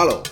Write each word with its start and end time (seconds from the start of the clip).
Hallo, 0.00 0.22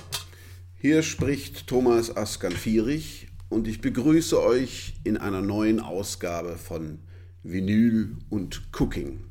hier 0.77 1.03
spricht 1.03 1.67
Thomas 1.67 2.17
Askan-Fierich 2.17 3.27
und 3.49 3.67
ich 3.67 3.81
begrüße 3.81 4.41
euch 4.41 4.95
in 5.03 5.17
einer 5.17 5.43
neuen 5.43 5.81
Ausgabe 5.81 6.57
von 6.57 7.01
Vinyl 7.43 8.17
und 8.31 8.63
Cooking. 8.79 9.25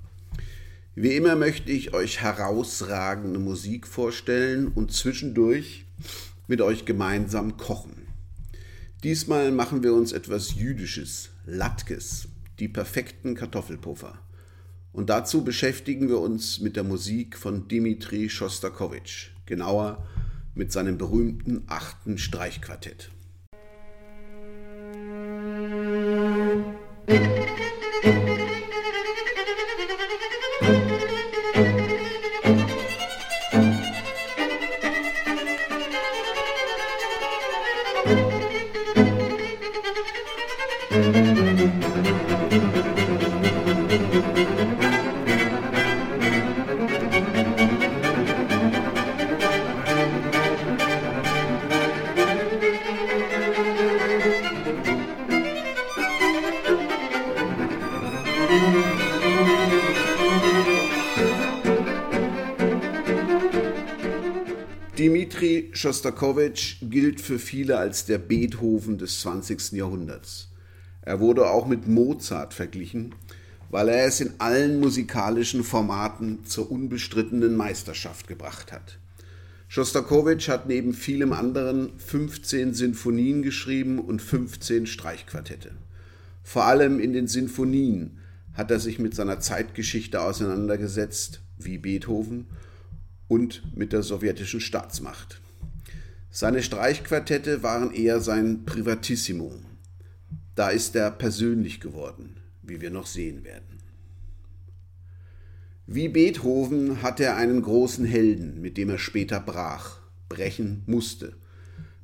Wie 0.93 1.15
immer 1.15 1.37
möchte 1.37 1.71
ich 1.71 1.93
euch 1.93 2.19
herausragende 2.19 3.39
Musik 3.39 3.87
vorstellen 3.87 4.67
und 4.67 4.91
zwischendurch 4.91 5.85
mit 6.47 6.59
euch 6.59 6.83
gemeinsam 6.83 7.55
kochen. 7.55 8.05
Diesmal 9.05 9.53
machen 9.53 9.83
wir 9.83 9.93
uns 9.93 10.11
etwas 10.11 10.55
Jüdisches, 10.55 11.29
Latkes, 11.45 12.27
die 12.59 12.67
perfekten 12.67 13.35
Kartoffelpuffer. 13.35 14.19
Und 14.91 15.09
dazu 15.09 15.45
beschäftigen 15.45 16.09
wir 16.09 16.19
uns 16.19 16.59
mit 16.59 16.75
der 16.75 16.83
Musik 16.83 17.37
von 17.37 17.69
Dimitri 17.69 18.29
Schostakowitsch, 18.29 19.29
genauer 19.45 20.05
mit 20.55 20.71
seinem 20.71 20.97
berühmten 20.97 21.63
achten 21.67 22.17
Streichquartett. 22.17 23.11
Musik 27.07 28.44
Schostakowitsch 65.85 66.77
gilt 66.81 67.21
für 67.21 67.37
viele 67.37 67.77
als 67.77 68.05
der 68.05 68.17
Beethoven 68.17 68.97
des 68.97 69.19
20. 69.21 69.73
Jahrhunderts. 69.73 70.49
Er 71.03 71.19
wurde 71.19 71.47
auch 71.47 71.67
mit 71.67 71.87
Mozart 71.87 72.55
verglichen, 72.55 73.13
weil 73.69 73.89
er 73.89 74.07
es 74.07 74.19
in 74.19 74.33
allen 74.39 74.79
musikalischen 74.79 75.63
Formaten 75.63 76.43
zur 76.43 76.71
unbestrittenen 76.71 77.55
Meisterschaft 77.55 78.27
gebracht 78.27 78.71
hat. 78.71 78.97
Schostakowitsch 79.67 80.47
hat 80.47 80.65
neben 80.65 80.95
vielem 80.95 81.33
anderen 81.33 81.91
15 81.99 82.73
Sinfonien 82.73 83.43
geschrieben 83.43 83.99
und 83.99 84.23
15 84.23 84.87
Streichquartette. 84.87 85.69
Vor 86.41 86.63
allem 86.63 86.99
in 86.99 87.13
den 87.13 87.27
Sinfonien 87.27 88.17
hat 88.55 88.71
er 88.71 88.79
sich 88.79 88.97
mit 88.97 89.13
seiner 89.13 89.39
Zeitgeschichte 89.39 90.19
auseinandergesetzt, 90.19 91.41
wie 91.59 91.77
Beethoven, 91.77 92.47
und 93.27 93.61
mit 93.77 93.93
der 93.93 94.01
sowjetischen 94.01 94.61
Staatsmacht. 94.61 95.41
Seine 96.37 96.61
Streichquartette 96.63 97.63
waren 97.63 97.93
eher 97.93 98.19
sein 98.19 98.65
Privatissimum. 98.65 99.63
Da 100.53 100.67
ist 100.67 100.93
er 100.97 101.09
persönlich 101.09 101.79
geworden, 101.79 102.41
wie 102.61 102.81
wir 102.81 102.91
noch 102.91 103.05
sehen 103.05 103.45
werden. 103.45 103.79
Wie 105.87 106.09
Beethoven 106.09 107.01
hat 107.01 107.21
er 107.21 107.37
einen 107.37 107.61
großen 107.61 108.03
Helden, 108.03 108.59
mit 108.59 108.75
dem 108.75 108.89
er 108.89 108.97
später 108.97 109.39
brach, 109.39 110.01
brechen 110.27 110.83
musste. 110.87 111.37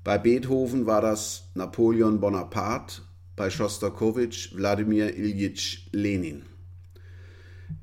Bei 0.02 0.18
Beethoven 0.18 0.86
war 0.86 1.02
das 1.02 1.50
Napoleon 1.54 2.22
Bonaparte, 2.22 3.02
bei 3.36 3.50
Schostakowitsch 3.50 4.56
Wladimir 4.56 5.14
Iljitsch 5.14 5.90
Lenin. 5.92 6.44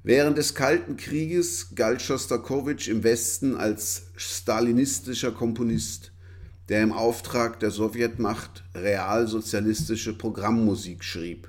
Während 0.02 0.38
des 0.38 0.54
Kalten 0.54 0.96
Krieges 0.96 1.74
galt 1.74 2.00
Schostakowitsch 2.00 2.88
im 2.88 3.04
Westen 3.04 3.54
als 3.54 4.06
stalinistischer 4.16 5.32
Komponist, 5.32 6.12
der 6.68 6.82
im 6.82 6.92
Auftrag 6.92 7.60
der 7.60 7.70
Sowjetmacht 7.70 8.64
realsozialistische 8.74 10.16
Programmmusik 10.16 11.02
schrieb. 11.02 11.48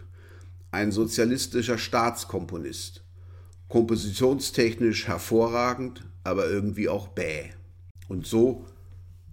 Ein 0.72 0.92
sozialistischer 0.92 1.78
Staatskomponist. 1.78 3.04
Kompositionstechnisch 3.68 5.08
hervorragend, 5.08 6.06
aber 6.24 6.50
irgendwie 6.50 6.90
auch 6.90 7.10
bäh. 7.10 7.50
Und 8.08 8.26
so 8.26 8.66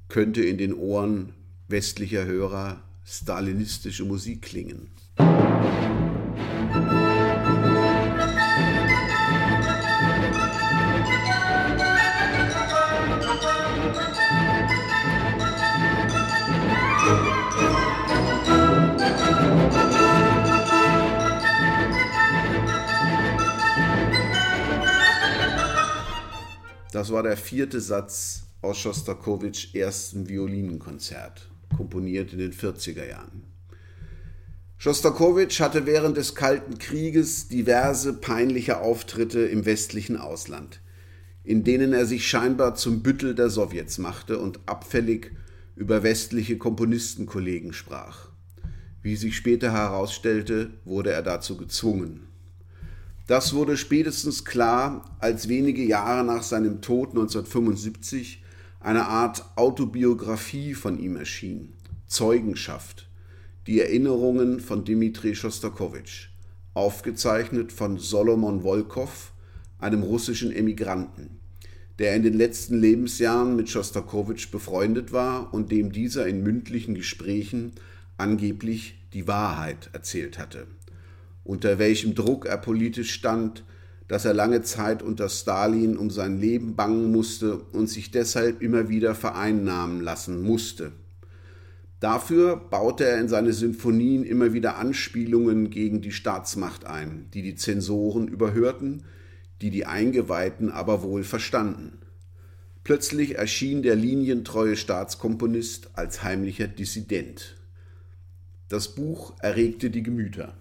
könnte 0.08 0.42
in 0.42 0.58
den 0.58 0.74
Ohren 0.74 1.34
westlicher 1.68 2.24
Hörer 2.24 2.82
stalinistische 3.04 4.04
Musik 4.04 4.42
klingen. 4.42 4.90
Das 26.96 27.12
war 27.12 27.22
der 27.22 27.36
vierte 27.36 27.78
Satz 27.78 28.44
aus 28.62 28.78
Schostakowitschs 28.78 29.74
ersten 29.74 30.30
Violinkonzert, 30.30 31.46
komponiert 31.76 32.32
in 32.32 32.38
den 32.38 32.54
40er 32.54 33.06
Jahren. 33.06 33.42
Schostakowitsch 34.78 35.60
hatte 35.60 35.84
während 35.84 36.16
des 36.16 36.34
Kalten 36.34 36.78
Krieges 36.78 37.48
diverse 37.48 38.14
peinliche 38.14 38.80
Auftritte 38.80 39.40
im 39.40 39.66
westlichen 39.66 40.16
Ausland, 40.16 40.80
in 41.44 41.64
denen 41.64 41.92
er 41.92 42.06
sich 42.06 42.26
scheinbar 42.26 42.76
zum 42.76 43.02
Büttel 43.02 43.34
der 43.34 43.50
Sowjets 43.50 43.98
machte 43.98 44.38
und 44.38 44.60
abfällig 44.64 45.32
über 45.74 46.02
westliche 46.02 46.56
Komponistenkollegen 46.56 47.74
sprach. 47.74 48.30
Wie 49.02 49.16
sich 49.16 49.36
später 49.36 49.70
herausstellte, 49.70 50.70
wurde 50.86 51.12
er 51.12 51.20
dazu 51.20 51.58
gezwungen. 51.58 52.26
Das 53.26 53.54
wurde 53.54 53.76
spätestens 53.76 54.44
klar, 54.44 55.16
als 55.18 55.48
wenige 55.48 55.82
Jahre 55.82 56.24
nach 56.24 56.44
seinem 56.44 56.80
Tod 56.80 57.08
1975 57.10 58.44
eine 58.78 59.06
Art 59.06 59.44
Autobiografie 59.56 60.74
von 60.74 61.00
ihm 61.00 61.16
erschien, 61.16 61.72
Zeugenschaft, 62.06 63.08
die 63.66 63.80
Erinnerungen 63.80 64.60
von 64.60 64.84
Dmitri 64.84 65.34
Schostakowitsch, 65.34 66.28
aufgezeichnet 66.72 67.72
von 67.72 67.98
Solomon 67.98 68.62
Wolkow, 68.62 69.32
einem 69.80 70.04
russischen 70.04 70.52
Emigranten, 70.52 71.40
der 71.98 72.14
in 72.14 72.22
den 72.22 72.34
letzten 72.34 72.80
Lebensjahren 72.80 73.56
mit 73.56 73.68
Schostakowitsch 73.68 74.52
befreundet 74.52 75.10
war 75.10 75.52
und 75.52 75.72
dem 75.72 75.90
dieser 75.90 76.28
in 76.28 76.44
mündlichen 76.44 76.94
Gesprächen 76.94 77.72
angeblich 78.18 78.94
die 79.12 79.26
Wahrheit 79.26 79.90
erzählt 79.92 80.38
hatte 80.38 80.68
unter 81.46 81.78
welchem 81.78 82.14
Druck 82.14 82.46
er 82.46 82.58
politisch 82.58 83.12
stand, 83.12 83.64
dass 84.08 84.24
er 84.24 84.34
lange 84.34 84.62
Zeit 84.62 85.02
unter 85.02 85.28
Stalin 85.28 85.96
um 85.96 86.10
sein 86.10 86.40
Leben 86.40 86.76
bangen 86.76 87.10
musste 87.10 87.58
und 87.58 87.88
sich 87.88 88.10
deshalb 88.10 88.62
immer 88.62 88.88
wieder 88.88 89.14
vereinnahmen 89.14 90.00
lassen 90.00 90.42
musste. 90.42 90.92
Dafür 91.98 92.56
baute 92.56 93.04
er 93.04 93.18
in 93.18 93.28
seine 93.28 93.52
Sinfonien 93.52 94.22
immer 94.22 94.52
wieder 94.52 94.76
Anspielungen 94.76 95.70
gegen 95.70 96.02
die 96.02 96.12
Staatsmacht 96.12 96.84
ein, 96.84 97.28
die 97.32 97.42
die 97.42 97.54
Zensoren 97.56 98.28
überhörten, 98.28 99.04
die 99.62 99.70
die 99.70 99.86
Eingeweihten 99.86 100.70
aber 100.70 101.02
wohl 101.02 101.24
verstanden. 101.24 101.98
Plötzlich 102.84 103.36
erschien 103.36 103.82
der 103.82 103.96
linientreue 103.96 104.76
Staatskomponist 104.76 105.90
als 105.94 106.22
heimlicher 106.22 106.68
Dissident. 106.68 107.56
Das 108.68 108.94
Buch 108.94 109.34
erregte 109.40 109.90
die 109.90 110.02
Gemüter. 110.02 110.56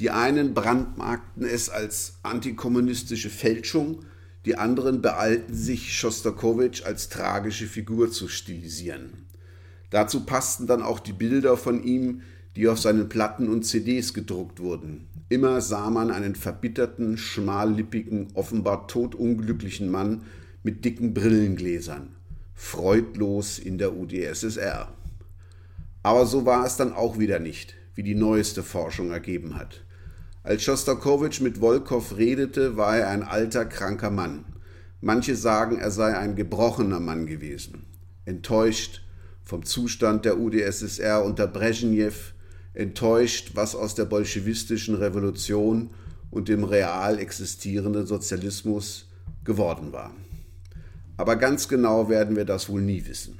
Die 0.00 0.10
einen 0.10 0.54
brandmarkten 0.54 1.44
es 1.44 1.70
als 1.70 2.18
antikommunistische 2.22 3.30
Fälschung, 3.30 4.04
die 4.44 4.56
anderen 4.56 5.02
beeilten 5.02 5.54
sich, 5.54 5.96
Schostakowitsch 5.96 6.84
als 6.84 7.08
tragische 7.08 7.66
Figur 7.66 8.10
zu 8.10 8.28
stilisieren. 8.28 9.26
Dazu 9.90 10.24
passten 10.24 10.66
dann 10.66 10.82
auch 10.82 11.00
die 11.00 11.12
Bilder 11.12 11.56
von 11.56 11.82
ihm, 11.82 12.22
die 12.54 12.68
auf 12.68 12.78
seinen 12.78 13.08
Platten 13.08 13.48
und 13.48 13.64
CDs 13.64 14.14
gedruckt 14.14 14.60
wurden. 14.60 15.08
Immer 15.28 15.60
sah 15.60 15.90
man 15.90 16.10
einen 16.10 16.34
verbitterten, 16.34 17.18
schmallippigen, 17.18 18.28
offenbar 18.34 18.86
todunglücklichen 18.86 19.90
Mann 19.90 20.22
mit 20.62 20.84
dicken 20.84 21.12
Brillengläsern, 21.12 22.14
freudlos 22.54 23.58
in 23.58 23.78
der 23.78 23.96
UdSSR. 23.96 24.92
Aber 26.02 26.26
so 26.26 26.46
war 26.46 26.64
es 26.64 26.76
dann 26.76 26.92
auch 26.92 27.18
wieder 27.18 27.38
nicht, 27.38 27.74
wie 27.94 28.02
die 28.02 28.14
neueste 28.14 28.62
Forschung 28.62 29.10
ergeben 29.10 29.56
hat. 29.56 29.82
Als 30.48 30.62
Schostakowitsch 30.62 31.42
mit 31.42 31.60
Wolkow 31.60 32.16
redete, 32.16 32.78
war 32.78 32.96
er 32.96 33.10
ein 33.10 33.22
alter, 33.22 33.66
kranker 33.66 34.08
Mann. 34.08 34.46
Manche 35.02 35.36
sagen, 35.36 35.76
er 35.76 35.90
sei 35.90 36.16
ein 36.16 36.36
gebrochener 36.36 37.00
Mann 37.00 37.26
gewesen. 37.26 37.84
enttäuscht 38.24 39.02
vom 39.44 39.66
Zustand 39.66 40.24
der 40.24 40.38
UdSSR 40.38 41.22
unter 41.22 41.46
Brezhnev, 41.46 42.32
enttäuscht, 42.72 43.50
was 43.56 43.74
aus 43.74 43.94
der 43.94 44.06
bolschewistischen 44.06 44.94
Revolution 44.94 45.90
und 46.30 46.48
dem 46.48 46.64
real 46.64 47.18
existierenden 47.18 48.06
Sozialismus 48.06 49.10
geworden 49.44 49.92
war. 49.92 50.14
Aber 51.18 51.36
ganz 51.36 51.68
genau 51.68 52.08
werden 52.08 52.36
wir 52.36 52.46
das 52.46 52.70
wohl 52.70 52.80
nie 52.80 53.04
wissen. 53.06 53.38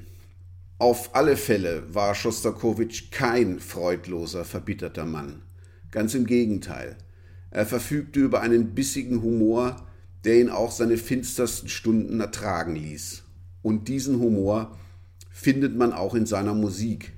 Auf 0.79 1.15
alle 1.15 1.39
Fälle 1.39 1.85
war 1.95 2.15
Schostakowitsch 2.15 3.11
kein 3.11 3.61
freudloser, 3.61 4.45
verbitterter 4.45 5.07
Mann. 5.07 5.48
Ganz 5.91 6.15
im 6.15 6.27
Gegenteil. 6.27 6.97
Er 7.51 7.67
verfügte 7.67 8.21
über 8.21 8.41
einen 8.41 8.75
bissigen 8.75 9.23
Humor, 9.23 9.77
der 10.25 10.41
ihn 10.41 10.51
auch 10.51 10.71
seine 10.71 10.97
finstersten 10.97 11.69
Stunden 11.69 12.21
ertragen 12.21 12.77
ließ. 12.77 13.23
Und 13.63 13.89
diesen 13.89 14.19
Humor 14.19 14.79
findet 15.31 15.77
man 15.77 15.93
auch 15.93 16.15
in 16.15 16.27
seiner 16.27 16.55
Musik, 16.55 17.13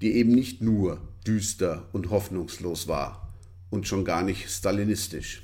die 0.00 0.14
eben 0.14 0.32
nicht 0.32 0.62
nur 0.62 1.00
düster 1.26 1.88
und 1.92 2.10
hoffnungslos 2.10 2.88
war 2.88 3.34
und 3.70 3.88
schon 3.88 4.04
gar 4.04 4.22
nicht 4.22 4.50
stalinistisch. 4.50 5.42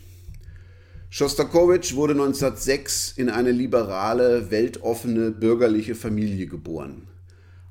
Schostakowitsch 1.08 1.96
wurde 1.96 2.12
1906 2.12 3.14
in 3.16 3.30
eine 3.30 3.50
liberale, 3.50 4.52
weltoffene, 4.52 5.32
bürgerliche 5.32 5.96
Familie 5.96 6.46
geboren. 6.46 7.08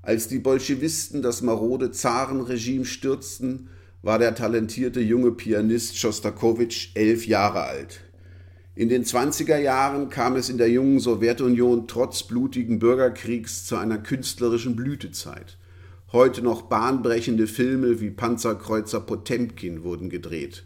Als 0.02 0.28
die 0.28 0.40
Bolschewisten 0.40 1.22
das 1.22 1.42
marode 1.42 1.92
Zarenregime 1.92 2.84
stürzten, 2.84 3.70
war 4.02 4.20
der 4.20 4.36
talentierte 4.36 5.02
junge 5.02 5.32
Pianist 5.32 5.98
Schostakowitsch 5.98 6.90
elf 6.96 7.28
Jahre 7.28 7.64
alt. 7.64 8.02
In 8.76 8.90
den 8.90 9.04
20er 9.04 9.58
Jahren 9.58 10.10
kam 10.10 10.36
es 10.36 10.50
in 10.50 10.58
der 10.58 10.70
jungen 10.70 11.00
Sowjetunion 11.00 11.88
trotz 11.88 12.24
blutigen 12.24 12.80
Bürgerkriegs 12.80 13.66
zu 13.66 13.76
einer 13.76 13.98
künstlerischen 13.98 14.76
Blütezeit. 14.76 15.58
Heute 16.12 16.42
noch 16.42 16.64
bahnbrechende 16.64 17.48
Filme 17.48 18.00
wie 18.00 18.10
Panzerkreuzer 18.10 19.02
Potemkin 19.02 19.84
wurden 19.84 20.10
gedreht. 20.10 20.64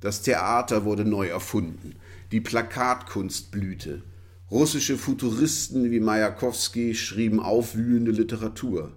Das 0.00 0.22
Theater 0.22 0.84
wurde 0.84 1.04
neu 1.04 1.28
erfunden 1.28 1.94
die 2.32 2.40
Plakatkunst 2.40 3.50
blühte. 3.50 4.02
Russische 4.50 4.96
Futuristen 4.96 5.90
wie 5.90 6.00
Majakowski 6.00 6.94
schrieben 6.94 7.40
aufwühlende 7.40 8.10
Literatur. 8.10 8.92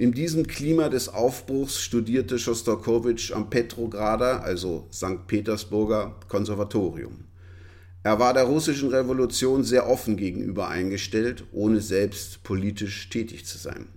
In 0.00 0.12
diesem 0.12 0.46
Klima 0.46 0.88
des 0.88 1.10
Aufbruchs 1.10 1.78
studierte 1.78 2.38
Schostakowitsch 2.38 3.32
am 3.32 3.50
Petrograder, 3.50 4.42
also 4.42 4.88
St. 4.90 5.26
Petersburger 5.26 6.16
Konservatorium. 6.26 7.24
Er 8.02 8.18
war 8.18 8.32
der 8.32 8.44
russischen 8.44 8.88
Revolution 8.88 9.62
sehr 9.62 9.90
offen 9.90 10.16
gegenüber 10.16 10.68
eingestellt, 10.68 11.44
ohne 11.52 11.82
selbst 11.82 12.42
politisch 12.44 13.10
tätig 13.10 13.44
zu 13.44 13.58
sein. 13.58 13.88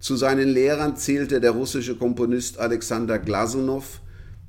Zu 0.00 0.16
seinen 0.16 0.48
Lehrern 0.48 0.96
zählte 0.96 1.40
der 1.40 1.52
russische 1.52 1.94
Komponist 1.94 2.58
Alexander 2.58 3.20
Glasunow, 3.20 4.00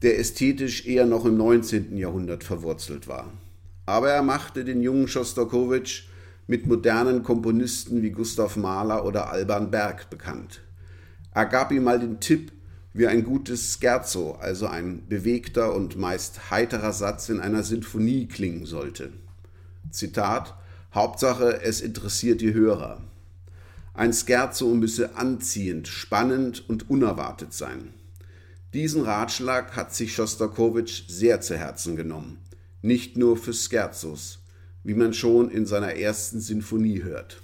der 0.01 0.17
ästhetisch 0.17 0.87
eher 0.87 1.05
noch 1.05 1.25
im 1.25 1.37
19. 1.37 1.95
Jahrhundert 1.95 2.43
verwurzelt 2.43 3.07
war. 3.07 3.31
Aber 3.85 4.09
er 4.09 4.23
machte 4.23 4.65
den 4.65 4.81
jungen 4.81 5.07
Schostakowitsch 5.07 6.05
mit 6.47 6.65
modernen 6.65 7.21
Komponisten 7.21 8.01
wie 8.01 8.09
Gustav 8.09 8.57
Mahler 8.57 9.05
oder 9.05 9.29
Alban 9.29 9.69
Berg 9.69 10.09
bekannt. 10.09 10.61
Er 11.33 11.45
gab 11.45 11.71
ihm 11.71 11.83
mal 11.83 11.99
den 11.99 12.19
Tipp, 12.19 12.51
wie 12.93 13.07
ein 13.07 13.23
gutes 13.23 13.77
Scherzo, 13.79 14.33
also 14.33 14.67
ein 14.67 15.07
bewegter 15.07 15.73
und 15.73 15.97
meist 15.97 16.51
heiterer 16.51 16.91
Satz 16.91 17.29
in 17.29 17.39
einer 17.39 17.63
Sinfonie 17.63 18.27
klingen 18.27 18.65
sollte. 18.65 19.13
Zitat 19.91 20.55
Hauptsache, 20.93 21.61
es 21.61 21.79
interessiert 21.79 22.41
die 22.41 22.53
Hörer. 22.53 23.01
Ein 23.93 24.11
Scherzo 24.11 24.73
müsse 24.73 25.15
anziehend, 25.15 25.87
spannend 25.87 26.67
und 26.69 26.89
unerwartet 26.89 27.53
sein. 27.53 27.93
Diesen 28.73 29.03
Ratschlag 29.03 29.75
hat 29.75 29.93
sich 29.93 30.13
Schostakowitsch 30.13 31.03
sehr 31.07 31.39
zu 31.39 31.57
Herzen 31.57 31.95
genommen, 31.95 32.39
nicht 32.81 33.15
nur 33.17 33.37
für 33.37 33.53
Scherzos, 33.53 34.39
wie 34.83 34.93
man 34.93 35.13
schon 35.13 35.49
in 35.49 35.65
seiner 35.65 35.95
ersten 35.95 36.41
Sinfonie 36.41 37.03
hört. 37.03 37.41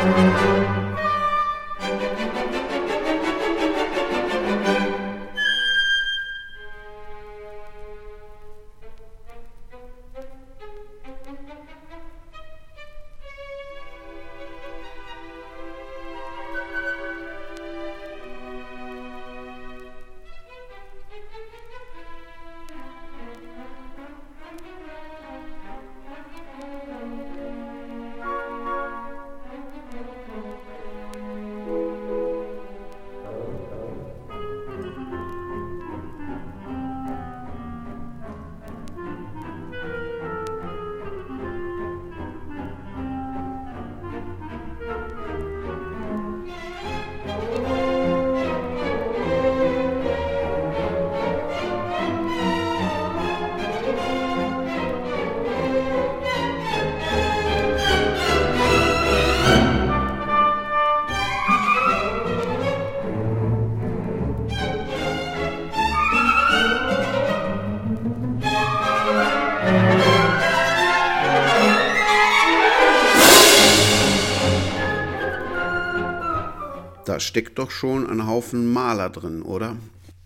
Música 0.00 0.79
steckt 77.30 77.60
doch 77.60 77.70
schon 77.70 78.10
ein 78.10 78.26
Haufen 78.26 78.72
Maler 78.72 79.08
drin, 79.08 79.42
oder? 79.42 79.76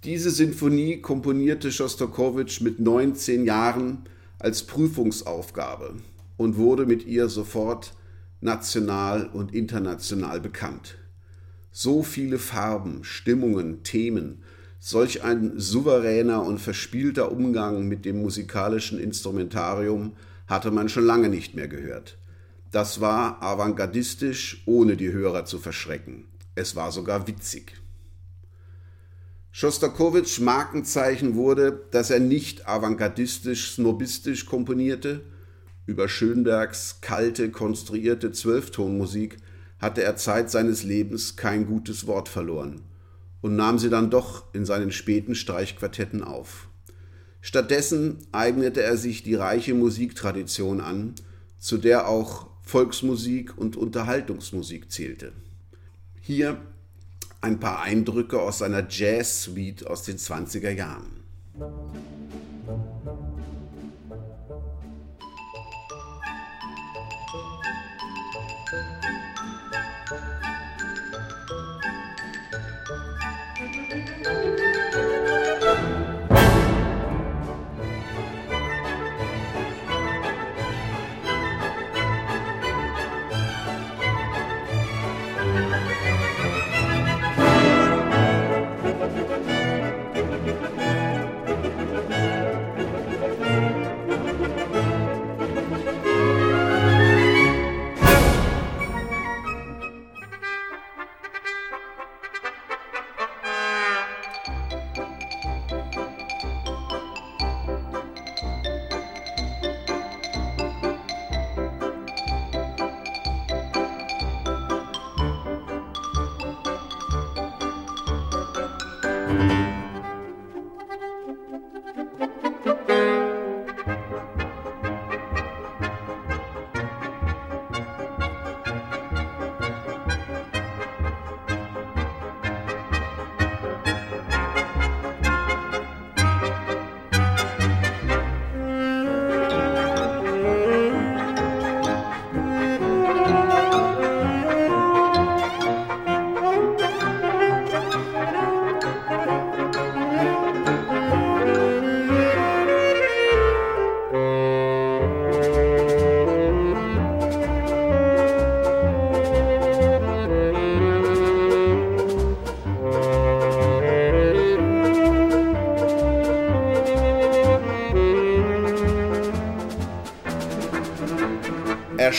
Diese 0.04 0.30
Sinfonie 0.30 1.02
komponierte 1.02 1.70
Schostakowitsch 1.70 2.62
mit 2.62 2.80
19 2.80 3.44
Jahren 3.44 4.06
als 4.38 4.62
Prüfungsaufgabe 4.62 5.96
und 6.38 6.56
wurde 6.56 6.86
mit 6.86 7.04
ihr 7.04 7.28
sofort 7.28 7.92
national 8.40 9.26
und 9.26 9.54
international 9.54 10.40
bekannt. 10.40 10.96
So 11.72 12.02
viele 12.02 12.38
Farben, 12.38 13.04
Stimmungen, 13.04 13.82
Themen, 13.82 14.42
solch 14.80 15.24
ein 15.24 15.52
souveräner 15.56 16.42
und 16.42 16.58
verspielter 16.58 17.30
Umgang 17.30 17.86
mit 17.86 18.06
dem 18.06 18.22
musikalischen 18.22 18.98
Instrumentarium 18.98 20.12
hatte 20.46 20.70
man 20.70 20.88
schon 20.88 21.04
lange 21.04 21.28
nicht 21.28 21.54
mehr 21.54 21.68
gehört. 21.68 22.16
Das 22.70 23.02
war 23.02 23.42
avantgardistisch, 23.42 24.62
ohne 24.64 24.96
die 24.96 25.12
Hörer 25.12 25.44
zu 25.44 25.58
verschrecken. 25.58 26.24
Es 26.54 26.76
war 26.76 26.92
sogar 26.92 27.26
witzig. 27.26 27.74
Schostakowitschs 29.50 30.40
Markenzeichen 30.40 31.36
wurde, 31.36 31.86
dass 31.90 32.10
er 32.10 32.20
nicht 32.20 32.66
avantgardistisch, 32.68 33.72
snobistisch 33.72 34.46
komponierte. 34.46 35.20
Über 35.86 36.08
Schönbergs 36.08 36.98
kalte, 37.00 37.50
konstruierte 37.50 38.32
Zwölftonmusik 38.32 39.36
hatte 39.78 40.02
er 40.02 40.16
Zeit 40.16 40.50
seines 40.50 40.82
Lebens 40.82 41.36
kein 41.36 41.66
gutes 41.66 42.06
Wort 42.06 42.28
verloren 42.28 42.82
und 43.42 43.56
nahm 43.56 43.78
sie 43.78 43.90
dann 43.90 44.10
doch 44.10 44.52
in 44.54 44.64
seinen 44.64 44.90
späten 44.90 45.34
Streichquartetten 45.34 46.24
auf. 46.24 46.68
Stattdessen 47.42 48.18
eignete 48.32 48.82
er 48.82 48.96
sich 48.96 49.22
die 49.22 49.34
reiche 49.34 49.74
Musiktradition 49.74 50.80
an, 50.80 51.14
zu 51.58 51.76
der 51.76 52.08
auch 52.08 52.48
Volksmusik 52.62 53.58
und 53.58 53.76
Unterhaltungsmusik 53.76 54.90
zählte. 54.90 55.32
Hier 56.26 56.56
ein 57.42 57.60
paar 57.60 57.82
Eindrücke 57.82 58.40
aus 58.40 58.60
seiner 58.60 58.88
Jazz-Suite 58.88 59.86
aus 59.86 60.04
den 60.04 60.16
20er 60.16 60.70
Jahren. 60.70 61.20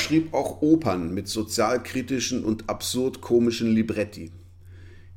Schrieb 0.05 0.35
auch 0.35 0.61
Opern 0.61 1.15
mit 1.15 1.27
sozialkritischen 1.27 2.43
und 2.43 2.69
absurd 2.69 3.21
komischen 3.21 3.73
Libretti. 3.73 4.31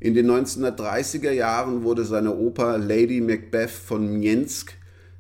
In 0.00 0.14
den 0.14 0.30
1930er 0.30 1.30
Jahren 1.30 1.82
wurde 1.82 2.06
seine 2.06 2.34
Oper 2.34 2.78
Lady 2.78 3.20
Macbeth 3.20 3.68
von 3.68 4.18
Miensk 4.18 4.72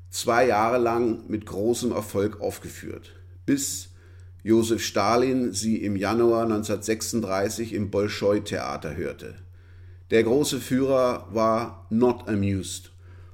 zwei 0.08 0.46
Jahre 0.46 0.78
lang 0.78 1.28
mit 1.28 1.44
großem 1.44 1.92
Erfolg 1.92 2.40
aufgeführt, 2.40 3.14
bis 3.44 3.90
Josef 4.42 4.82
Stalin 4.82 5.52
sie 5.52 5.76
im 5.82 5.96
Januar 5.96 6.44
1936 6.44 7.74
im 7.74 7.90
Bolschoi-Theater 7.90 8.96
hörte. 8.96 9.34
Der 10.10 10.22
große 10.22 10.60
Führer 10.60 11.28
war 11.30 11.86
not 11.90 12.26
amused 12.26 12.92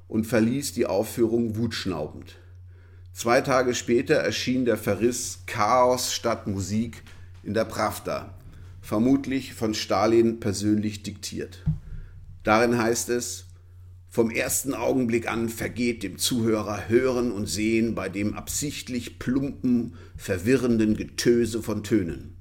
und 0.09 0.27
verließ 0.27 0.73
die 0.73 0.87
Aufführung 0.87 1.57
wutschnaubend. 1.57 2.39
Zwei 3.15 3.43
Tage 3.43 3.77
später 3.77 4.17
erschien 4.17 4.65
der 4.65 4.77
Verriss 4.77 5.45
Chaos 5.47 6.13
statt 6.13 6.49
Musik 6.49 7.05
in 7.45 7.55
der 7.55 7.65
Pravda, 7.65 8.35
vermutlich 8.83 9.55
von 9.55 9.73
Stalin 9.73 10.41
persönlich 10.41 11.05
diktiert. 11.05 11.63
Darin 12.43 12.77
heißt 12.77 13.11
es, 13.11 13.47
vom 14.09 14.31
ersten 14.31 14.75
Augenblick 14.75 15.31
an 15.31 15.49
vergeht 15.49 16.03
dem 16.03 16.19
Zuhörer 16.19 16.89
Hören 16.89 17.31
und 17.31 17.47
Sehen 17.47 17.95
bei 17.95 18.09
dem 18.09 18.35
absichtlich 18.35 19.21
plumpen, 19.21 19.95
verwirrenden 20.17 20.97
Getöse 20.97 21.63
von 21.63 21.85
Tönen. 21.85 22.37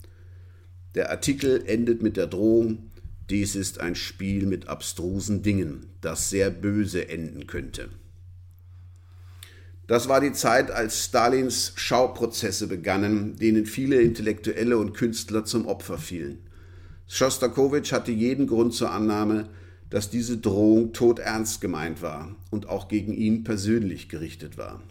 Der 0.95 1.11
Artikel 1.11 1.63
endet 1.67 2.01
mit 2.01 2.17
der 2.17 2.25
Drohung, 2.27 2.89
dies 3.29 3.55
ist 3.55 3.79
ein 3.79 3.93
Spiel 3.93 4.47
mit 4.47 4.67
abstrusen 4.67 5.43
Dingen, 5.43 5.85
das 6.01 6.31
sehr 6.31 6.49
böse 6.49 7.09
enden 7.09 7.45
könnte. 7.45 7.89
Das 9.85 10.07
war 10.07 10.21
die 10.21 10.31
Zeit, 10.31 10.71
als 10.71 11.05
Stalins 11.05 11.73
Schauprozesse 11.75 12.67
begannen, 12.67 13.35
denen 13.35 13.65
viele 13.65 14.01
Intellektuelle 14.01 14.77
und 14.77 14.93
Künstler 14.93 15.43
zum 15.43 15.65
Opfer 15.65 15.97
fielen. 15.97 16.37
Schostakowitsch 17.07 17.91
hatte 17.91 18.11
jeden 18.11 18.47
Grund 18.47 18.73
zur 18.73 18.91
Annahme, 18.91 19.49
dass 19.89 20.09
diese 20.09 20.37
Drohung 20.37 20.93
todernst 20.93 21.59
gemeint 21.59 22.01
war 22.01 22.33
und 22.49 22.69
auch 22.69 22.87
gegen 22.87 23.13
ihn 23.13 23.43
persönlich 23.43 24.07
gerichtet 24.07 24.57
war. 24.57 24.81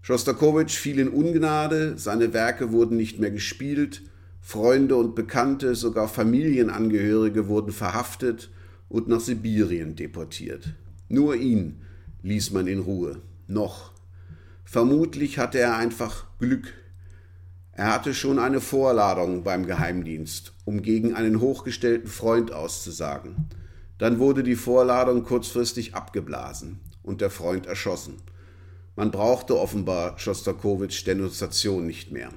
Schostakowitsch 0.00 0.76
fiel 0.76 0.98
in 0.98 1.08
Ungnade, 1.08 1.94
seine 1.98 2.32
Werke 2.32 2.72
wurden 2.72 2.96
nicht 2.96 3.20
mehr 3.20 3.30
gespielt, 3.30 4.02
Freunde 4.40 4.96
und 4.96 5.14
Bekannte, 5.14 5.74
sogar 5.74 6.08
Familienangehörige 6.08 7.48
wurden 7.48 7.72
verhaftet 7.72 8.50
und 8.88 9.08
nach 9.08 9.20
Sibirien 9.20 9.94
deportiert. 9.94 10.74
Nur 11.08 11.36
ihn 11.36 11.82
ließ 12.22 12.50
man 12.50 12.66
in 12.66 12.80
Ruhe 12.80 13.20
noch. 13.48 13.92
Vermutlich 14.64 15.38
hatte 15.38 15.58
er 15.58 15.76
einfach 15.76 16.26
Glück. 16.38 16.72
Er 17.72 17.92
hatte 17.92 18.14
schon 18.14 18.38
eine 18.38 18.60
Vorladung 18.60 19.44
beim 19.44 19.66
Geheimdienst, 19.66 20.52
um 20.64 20.82
gegen 20.82 21.14
einen 21.14 21.40
hochgestellten 21.40 22.08
Freund 22.08 22.52
auszusagen. 22.52 23.48
Dann 23.98 24.18
wurde 24.18 24.42
die 24.42 24.56
Vorladung 24.56 25.22
kurzfristig 25.22 25.94
abgeblasen 25.94 26.80
und 27.02 27.20
der 27.20 27.30
Freund 27.30 27.66
erschossen. 27.66 28.16
Man 28.96 29.10
brauchte 29.10 29.58
offenbar 29.58 30.18
Schostakowitsch 30.18 31.06
Denunziation 31.06 31.86
nicht 31.86 32.12
mehr. 32.12 32.30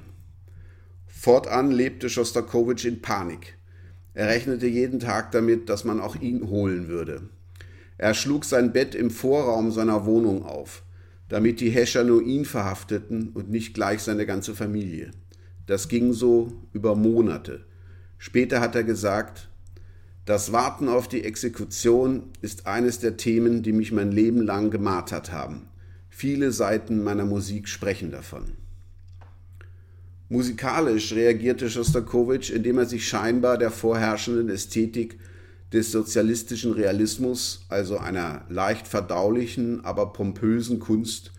Fortan 1.06 1.72
lebte 1.72 2.10
Schostakowitsch 2.10 2.86
in 2.86 3.02
Panik. 3.02 3.58
Er 4.14 4.28
rechnete 4.28 4.68
jeden 4.68 5.00
Tag 5.00 5.32
damit, 5.32 5.70
dass 5.70 5.84
man 5.84 6.00
auch 6.00 6.16
ihn 6.16 6.50
holen 6.50 6.88
würde. 6.88 7.30
Er 7.98 8.14
schlug 8.14 8.46
sein 8.46 8.74
Bett 8.74 8.96
im 8.96 9.10
Vorraum 9.10 9.72
seiner 9.72 10.06
Wohnung 10.06 10.44
auf 10.44 10.84
damit 11.30 11.60
die 11.60 11.70
Häscher 11.70 12.04
nur 12.04 12.24
ihn 12.24 12.46
verhafteten 12.46 13.30
und 13.34 13.50
nicht 13.50 13.74
gleich 13.74 14.02
seine 14.02 14.26
ganze 14.26 14.56
Familie. 14.56 15.12
Das 15.66 15.90
ging 15.90 16.14
so 16.14 16.54
über 16.74 16.96
Monate. 16.96 17.66
Später 18.18 18.62
hat 18.62 18.76
er 18.76 18.84
gesagt, 18.84 19.50
das 20.26 20.52
Warten 20.52 20.90
auf 20.90 21.08
die 21.08 21.24
Exekution 21.24 22.24
ist 22.42 22.68
eines 22.68 23.00
der 23.00 23.18
Themen, 23.18 23.64
die 23.64 23.74
mich 23.74 23.92
mein 23.92 24.12
Leben 24.12 24.42
lang 24.42 24.72
gemartert 24.72 25.32
haben. 25.32 25.70
Viele 26.10 26.52
Seiten 26.52 27.04
meiner 27.04 27.26
Musik 27.26 27.68
sprechen 27.68 28.12
davon. 28.12 28.54
Musikalisch 30.30 31.14
reagierte 31.14 31.70
Schostakowitsch, 31.70 32.50
indem 32.50 32.80
er 32.80 32.86
sich 32.86 33.08
scheinbar 33.08 33.58
der 33.58 33.72
vorherrschenden 33.72 34.50
Ästhetik 34.50 35.18
des 35.74 35.92
sozialistischen 35.92 36.72
Realismus, 36.72 37.66
also 37.70 37.98
einer 37.98 38.46
leicht 38.50 38.88
verdaulichen, 38.88 39.84
aber 39.84 40.14
pompösen 40.14 40.80
Kunst, 40.80 41.32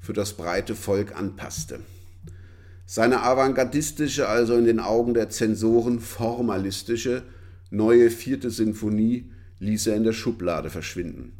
für 0.00 0.12
das 0.12 0.34
breite 0.34 0.74
Volk 0.74 1.16
anpasste. 1.16 1.80
Seine 2.84 3.22
avantgardistische, 3.22 4.28
also 4.28 4.56
in 4.56 4.64
den 4.64 4.78
Augen 4.78 5.14
der 5.14 5.30
Zensoren 5.30 5.98
formalistische, 5.98 7.24
neue 7.70 8.10
vierte 8.10 8.50
Sinfonie 8.50 9.32
ließ 9.58 9.88
er 9.88 9.96
in 9.96 10.04
der 10.04 10.12
Schublade 10.12 10.70
verschwinden. 10.70 11.32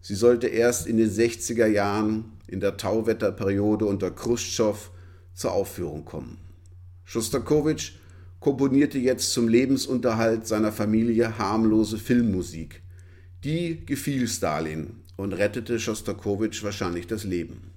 Sie 0.00 0.14
sollte 0.14 0.46
erst 0.46 0.86
in 0.86 0.98
den 0.98 1.10
60er 1.10 1.66
Jahren 1.66 2.32
in 2.46 2.60
der 2.60 2.76
Tauwetterperiode 2.76 3.86
unter 3.86 4.10
Khrushchev 4.10 4.90
zur 5.32 5.52
Aufführung 5.52 6.04
kommen. 6.04 6.38
Schostakowitsch 7.04 7.92
komponierte 8.44 8.98
jetzt 8.98 9.32
zum 9.32 9.48
Lebensunterhalt 9.48 10.46
seiner 10.46 10.70
Familie 10.70 11.38
harmlose 11.38 11.96
Filmmusik. 11.96 12.82
Die 13.42 13.86
gefiel 13.86 14.28
Stalin 14.28 14.96
und 15.16 15.32
rettete 15.32 15.80
Schostakowitsch 15.80 16.62
wahrscheinlich 16.62 17.06
das 17.06 17.24
Leben. 17.24 17.70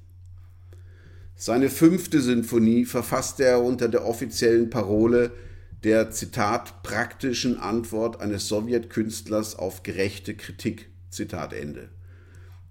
Seine 1.37 1.69
fünfte 1.69 2.19
Sinfonie 2.19 2.83
verfasste 2.83 3.45
er 3.45 3.63
unter 3.63 3.87
der 3.87 4.05
offiziellen 4.05 4.69
Parole 4.69 5.31
der 5.85 6.11
Zitat 6.11 6.83
praktischen 6.83 7.57
Antwort 7.57 8.19
eines 8.19 8.49
Sowjetkünstlers 8.49 9.55
auf 9.55 9.83
gerechte 9.83 10.33
Kritik. 10.33 10.89
Zitat 11.09 11.53
Ende. 11.53 11.87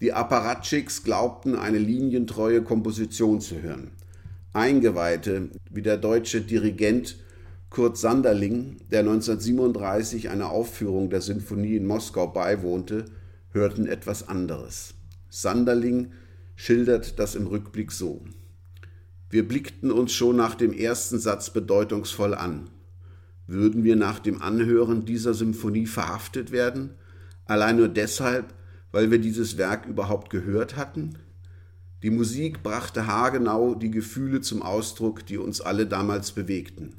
Die 0.03 0.12
Apparatchiks 0.12 1.03
glaubten, 1.03 1.55
eine 1.55 1.79
linientreue 1.79 2.61
Komposition 2.61 3.41
zu 3.41 3.62
hören. 3.62 3.93
Eingeweihte, 4.53 5.49
wie 5.71 5.81
der 5.81 5.97
deutsche 5.97 6.43
Dirigent 6.43 7.17
Kurt 7.76 7.99
Sanderling, 7.99 8.78
der 8.90 9.00
1937 9.00 10.30
einer 10.30 10.49
Aufführung 10.49 11.11
der 11.11 11.21
Sinfonie 11.21 11.76
in 11.76 11.85
Moskau 11.85 12.26
beiwohnte, 12.26 13.04
hörten 13.50 13.87
etwas 13.87 14.28
anderes. 14.28 14.95
Sanderling 15.28 16.12
schildert 16.54 17.18
das 17.18 17.35
im 17.35 17.47
Rückblick 17.47 17.92
so. 17.92 18.25
Wir 19.28 19.47
blickten 19.47 19.92
uns 19.92 20.14
schon 20.14 20.37
nach 20.37 20.54
dem 20.54 20.73
ersten 20.73 21.18
Satz 21.18 21.50
bedeutungsvoll 21.50 22.33
an. 22.33 22.71
Würden 23.47 23.85
wir 23.85 23.97
nach 23.97 24.21
dem 24.21 24.40
Anhören 24.40 25.04
dieser 25.04 25.35
Symphonie 25.35 25.85
verhaftet 25.85 26.52
werden? 26.52 26.95
Allein 27.45 27.76
nur 27.76 27.88
deshalb, 27.88 28.54
weil 28.90 29.11
wir 29.11 29.18
dieses 29.18 29.59
Werk 29.59 29.85
überhaupt 29.85 30.30
gehört 30.30 30.76
hatten? 30.76 31.18
Die 32.02 32.09
Musik 32.09 32.62
brachte 32.62 33.06
haargenau 33.06 33.75
die 33.75 33.90
Gefühle 33.90 34.40
zum 34.40 34.62
Ausdruck, 34.62 35.26
die 35.26 35.37
uns 35.37 35.61
alle 35.61 35.87
damals 35.87 36.33
bewegten. 36.33 36.95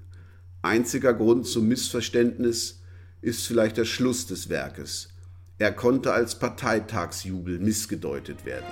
Einziger 0.67 1.13
Grund 1.13 1.47
zum 1.47 1.67
Missverständnis 1.67 2.81
ist 3.21 3.47
vielleicht 3.47 3.77
der 3.77 3.85
Schluss 3.85 4.27
des 4.27 4.49
Werkes. 4.49 5.09
Er 5.57 5.71
konnte 5.71 6.11
als 6.11 6.37
Parteitagsjubel 6.37 7.57
missgedeutet 7.59 8.45
werden. 8.45 8.65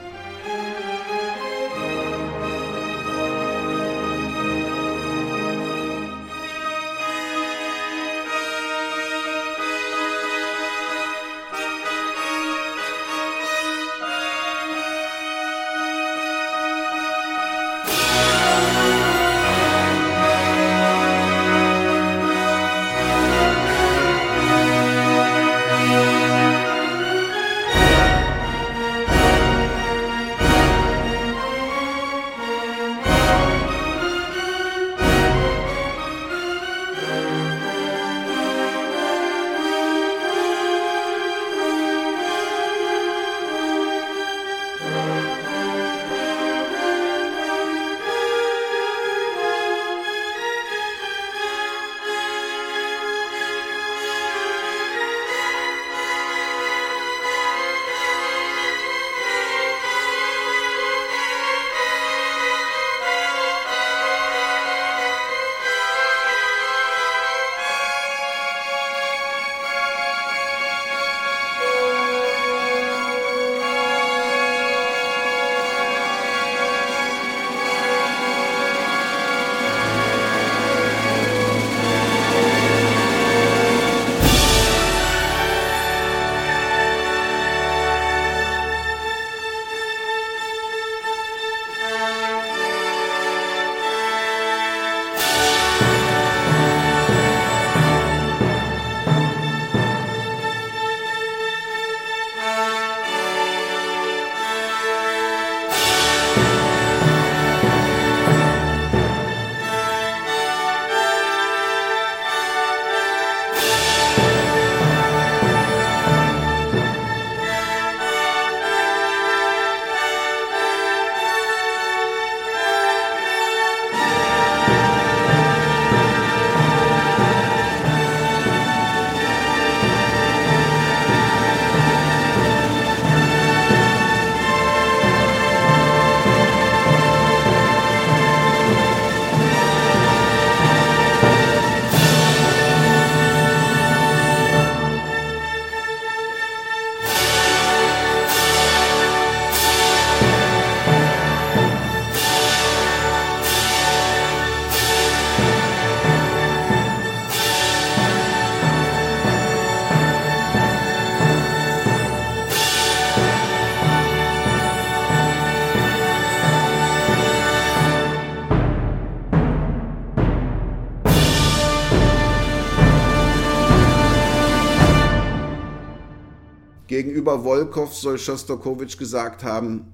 Gegenüber 177.35 177.43
Wolkow 177.43 177.93
soll 177.93 178.17
Schostakowitsch 178.17 178.97
gesagt 178.97 179.43
haben, 179.43 179.93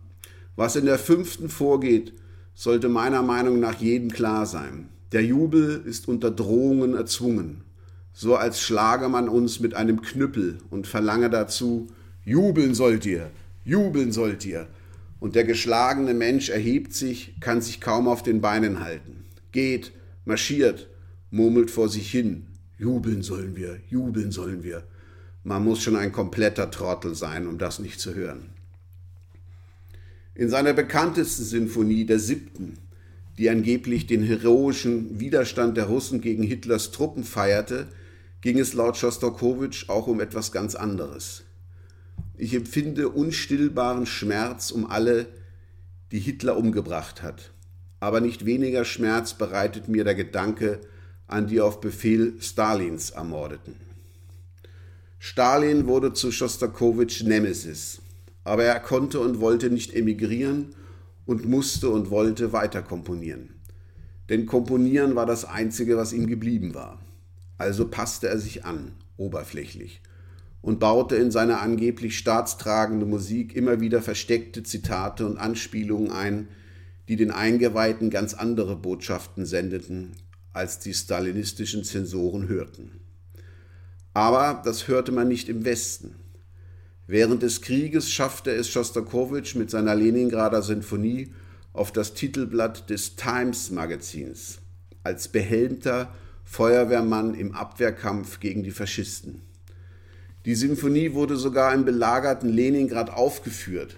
was 0.56 0.76
in 0.76 0.86
der 0.86 1.00
fünften 1.00 1.50
vorgeht, 1.50 2.14
sollte 2.54 2.88
meiner 2.88 3.24
Meinung 3.24 3.60
nach 3.60 3.82
jedem 3.82 4.12
klar 4.12 4.46
sein. 4.46 4.90
Der 5.12 5.24
Jubel 5.24 5.82
ist 5.84 6.08
unter 6.08 6.30
Drohungen 6.30 6.94
erzwungen, 6.94 7.64
so 8.14 8.36
als 8.36 8.62
schlage 8.62 9.10
man 9.10 9.28
uns 9.28 9.60
mit 9.60 9.74
einem 9.74 10.02
Knüppel 10.04 10.60
und 10.70 10.86
verlange 10.86 11.32
dazu, 11.32 11.88
jubeln 12.24 12.76
sollt 12.76 13.08
ihr, 13.08 13.32
jubeln 13.66 14.12
sollt 14.12 14.46
ihr. 14.46 14.68
Und 15.20 15.34
der 15.34 15.44
geschlagene 15.44 16.14
Mensch 16.14 16.50
erhebt 16.50 16.94
sich, 16.94 17.40
kann 17.40 17.62
sich 17.62 17.82
kaum 17.82 18.08
auf 18.08 18.22
den 18.22 18.40
Beinen 18.42 18.82
halten, 18.82 19.26
geht, 19.52 19.94
marschiert, 20.26 20.90
murmelt 21.32 21.72
vor 21.72 21.90
sich 21.90 22.12
hin, 22.12 22.46
jubeln 22.78 23.24
sollen 23.24 23.56
wir, 23.56 23.80
jubeln 23.90 24.32
sollen 24.32 24.64
wir. 24.64 24.84
Man 25.44 25.64
muss 25.64 25.82
schon 25.82 25.96
ein 25.96 26.12
kompletter 26.12 26.70
Trottel 26.70 27.16
sein, 27.16 27.48
um 27.48 27.58
das 27.58 27.80
nicht 27.80 28.00
zu 28.00 28.14
hören. 28.14 28.50
In 30.36 30.50
seiner 30.50 30.74
bekanntesten 30.74 31.44
Sinfonie, 31.44 32.06
der 32.06 32.20
siebten, 32.20 32.78
die 33.38 33.50
angeblich 33.50 34.08
den 34.08 34.24
heroischen 34.24 35.20
Widerstand 35.20 35.78
der 35.78 35.86
Russen 35.86 36.22
gegen 36.22 36.44
Hitlers 36.44 36.92
Truppen 36.92 37.24
feierte, 37.24 37.88
ging 38.42 38.60
es 38.60 38.74
laut 38.74 38.98
Schostakowitsch 38.98 39.90
auch 39.90 40.08
um 40.08 40.20
etwas 40.20 40.52
ganz 40.52 40.76
anderes. 40.76 41.44
Ich 42.38 42.54
empfinde 42.54 43.10
unstillbaren 43.10 44.06
Schmerz 44.06 44.72
um 44.72 44.90
alle, 44.90 45.28
die 46.12 46.20
Hitler 46.20 46.58
umgebracht 46.58 47.22
hat. 47.22 47.52
Aber 48.00 48.20
nicht 48.20 48.46
weniger 48.46 48.84
Schmerz 48.86 49.34
bereitet 49.34 49.88
mir 49.88 50.04
der 50.04 50.16
Gedanke 50.16 50.82
an 51.28 51.48
die 51.48 51.62
auf 51.62 51.82
Befehl 51.82 52.34
Stalins 52.42 53.12
Ermordeten. 53.12 53.91
Stalin 55.24 55.86
wurde 55.86 56.14
zu 56.14 56.32
Schostakowitsch 56.32 57.24
Nemesis, 57.24 58.02
aber 58.44 58.64
er 58.64 58.80
konnte 58.80 59.20
und 59.20 59.40
wollte 59.40 59.70
nicht 59.70 59.94
emigrieren 59.94 60.74
und 61.28 61.48
musste 61.48 61.90
und 61.90 62.10
wollte 62.10 62.54
weiter 62.54 62.82
komponieren. 62.82 63.62
Denn 64.30 64.48
komponieren 64.48 65.14
war 65.14 65.28
das 65.28 65.46
Einzige, 65.46 65.96
was 65.96 66.12
ihm 66.12 66.26
geblieben 66.26 66.74
war. 66.74 67.06
Also 67.60 67.88
passte 67.88 68.30
er 68.30 68.40
sich 68.40 68.66
an, 68.66 68.94
oberflächlich, 69.16 70.02
und 70.60 70.80
baute 70.80 71.18
in 71.18 71.30
seine 71.30 71.60
angeblich 71.60 72.18
staatstragende 72.18 73.06
Musik 73.06 73.56
immer 73.56 73.80
wieder 73.80 74.02
versteckte 74.02 74.64
Zitate 74.64 75.28
und 75.28 75.38
Anspielungen 75.38 76.10
ein, 76.10 76.48
die 77.10 77.16
den 77.16 77.30
Eingeweihten 77.30 78.10
ganz 78.10 78.34
andere 78.34 78.76
Botschaften 78.76 79.46
sendeten, 79.46 80.14
als 80.52 80.80
die 80.80 80.96
stalinistischen 80.96 81.84
Zensoren 81.84 82.48
hörten. 82.48 83.01
Aber 84.14 84.62
das 84.64 84.88
hörte 84.88 85.12
man 85.12 85.28
nicht 85.28 85.50
im 85.50 85.66
Westen. 85.66 86.16
Während 87.08 87.44
des 87.44 87.62
Krieges 87.62 88.10
schaffte 88.10 88.52
es 88.52 88.70
Schostakowitsch 88.70 89.56
mit 89.56 89.70
seiner 89.70 89.96
Leningrader 89.96 90.62
Sinfonie 90.62 91.34
auf 91.74 91.92
das 91.92 92.14
Titelblatt 92.14 92.90
des 92.90 93.16
Times 93.16 93.72
Magazins 93.72 94.60
als 95.04 95.28
behelmter 95.30 96.14
Feuerwehrmann 96.44 97.34
im 97.34 97.54
Abwehrkampf 97.54 98.40
gegen 98.40 98.64
die 98.64 98.72
Faschisten. 98.72 99.42
Die 100.46 100.56
Symphonie 100.56 101.14
wurde 101.14 101.38
sogar 101.38 101.74
im 101.74 101.86
belagerten 101.86 102.50
Leningrad 102.50 103.10
aufgeführt. 103.12 103.96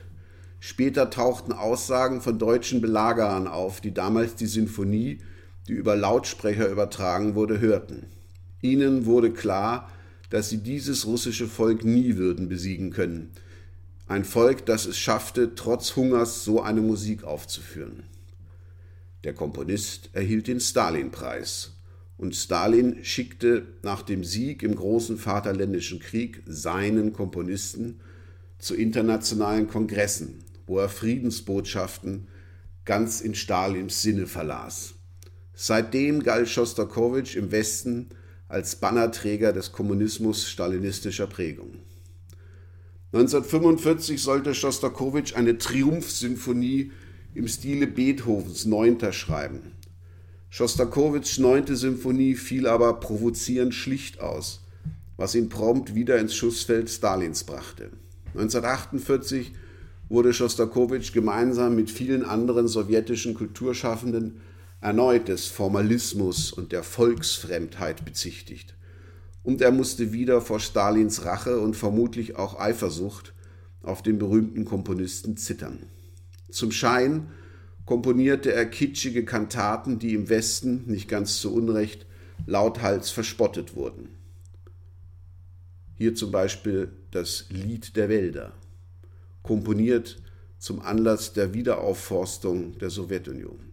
Später 0.59 1.09
tauchten 1.09 1.51
Aussagen 1.51 2.21
von 2.21 2.37
deutschen 2.37 2.81
Belagerern 2.81 3.47
auf, 3.47 3.81
die 3.81 3.93
damals 3.93 4.35
die 4.35 4.45
Sinfonie, 4.45 5.19
die 5.67 5.73
über 5.73 5.95
Lautsprecher 5.95 6.69
übertragen 6.69 7.35
wurde, 7.35 7.59
hörten. 7.59 8.07
Ihnen 8.61 9.05
wurde 9.05 9.31
klar, 9.31 9.89
dass 10.33 10.49
sie 10.49 10.57
dieses 10.57 11.05
russische 11.05 11.47
Volk 11.47 11.85
nie 11.85 12.17
würden 12.17 12.49
besiegen 12.49 12.89
können. 12.89 13.29
Ein 14.07 14.25
Volk, 14.25 14.65
das 14.65 14.87
es 14.87 14.97
schaffte, 14.97 15.53
trotz 15.53 15.95
Hungers 15.95 16.43
so 16.43 16.59
eine 16.59 16.81
Musik 16.81 17.23
aufzuführen. 17.23 18.01
Der 19.23 19.35
Komponist 19.35 20.09
erhielt 20.13 20.47
den 20.47 20.59
Stalin-Preis 20.59 21.73
und 22.17 22.35
Stalin 22.35 23.05
schickte 23.05 23.67
nach 23.83 24.01
dem 24.01 24.23
Sieg 24.23 24.63
im 24.63 24.73
großen 24.75 25.19
Vaterländischen 25.19 25.99
Krieg 25.99 26.41
seinen 26.47 27.13
Komponisten 27.13 27.99
zu 28.57 28.73
internationalen 28.73 29.67
Kongressen, 29.67 30.39
wo 30.65 30.79
er 30.79 30.89
Friedensbotschaften 30.89 32.27
ganz 32.85 33.21
in 33.21 33.35
Stalins 33.35 34.01
Sinne 34.01 34.25
verlas. 34.25 34.95
Seitdem 35.53 36.23
galt 36.23 36.49
Schostakowitsch 36.49 37.35
im 37.35 37.51
Westen 37.51 38.09
als 38.47 38.75
Bannerträger 38.75 39.53
des 39.53 39.71
Kommunismus 39.71 40.47
stalinistischer 40.49 41.27
Prägung. 41.27 41.79
1945 43.13 44.21
sollte 44.21 44.55
Schostakowitsch 44.55 45.35
eine 45.35 45.57
Triumphsymphonie 45.57 46.91
im 47.35 47.47
Stile 47.47 47.87
Beethovens 47.87 48.65
Neunter 48.65 49.13
schreiben. 49.13 49.73
Schostakowitschs 50.49 51.39
neunte 51.39 51.75
Symphonie 51.75 52.35
fiel 52.35 52.67
aber 52.67 52.99
provozierend 52.99 53.73
schlicht 53.73 54.19
aus, 54.19 54.61
was 55.17 55.35
ihn 55.35 55.49
prompt 55.49 55.95
wieder 55.95 56.19
ins 56.19 56.35
Schussfeld 56.35 56.89
Stalins 56.89 57.43
brachte. 57.43 57.89
1948 58.35 59.53
wurde 60.09 60.33
Schostakowitsch 60.33 61.13
gemeinsam 61.13 61.75
mit 61.75 61.89
vielen 61.89 62.23
anderen 62.23 62.67
sowjetischen 62.67 63.33
Kulturschaffenden 63.33 64.41
erneut 64.83 65.29
des 65.29 65.45
Formalismus 65.45 66.51
und 66.51 66.73
der 66.73 66.83
Volksfremdheit 66.83 68.03
bezichtigt. 68.03 68.75
Und 69.41 69.61
er 69.61 69.71
musste 69.71 70.11
wieder 70.11 70.41
vor 70.41 70.59
Stalins 70.59 71.23
Rache 71.23 71.59
und 71.61 71.77
vermutlich 71.77 72.35
auch 72.35 72.59
Eifersucht 72.59 73.33
auf 73.81 74.03
den 74.03 74.17
berühmten 74.19 74.65
Komponisten 74.65 75.37
zittern. 75.37 75.79
Zum 76.51 76.71
Schein 76.71 77.27
komponierte 77.85 78.51
er 78.53 78.65
kitschige 78.65 79.23
Kantaten, 79.23 79.99
die 79.99 80.13
im 80.13 80.27
Westen, 80.27 80.83
nicht 80.87 81.07
ganz 81.07 81.39
zu 81.39 81.53
Unrecht, 81.53 82.05
lauthals 82.45 83.09
verspottet 83.09 83.77
wurden. 83.77 84.09
Hier 85.95 86.13
zum 86.13 86.31
Beispiel 86.31 86.91
das 87.11 87.45
Lied 87.49 87.95
der 87.95 88.09
Wälder, 88.09 88.51
komponiert 89.43 90.21
zum 90.57 90.81
Anlass 90.81 91.31
der 91.31 91.53
Wiederaufforstung 91.53 92.77
der 92.79 92.89
Sowjetunion.– 92.89 93.59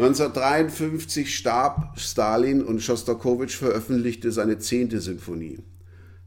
1953 0.00 1.36
starb 1.36 2.00
Stalin 2.00 2.64
und 2.64 2.80
Schostakowitsch 2.80 3.56
veröffentlichte 3.56 4.32
seine 4.32 4.58
zehnte 4.58 4.98
Sinfonie. 4.98 5.58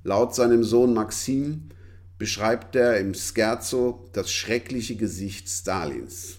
Laut 0.04 0.36
seinem 0.36 0.64
Sohn 0.64 0.94
Maxim 0.94 1.70
beschreibt 2.20 2.76
er 2.76 3.00
im 3.00 3.16
Scherzo 3.16 4.06
das 4.14 4.32
schreckliche 4.32 4.96
Gesicht 4.96 5.50
Stalins. 5.50 6.38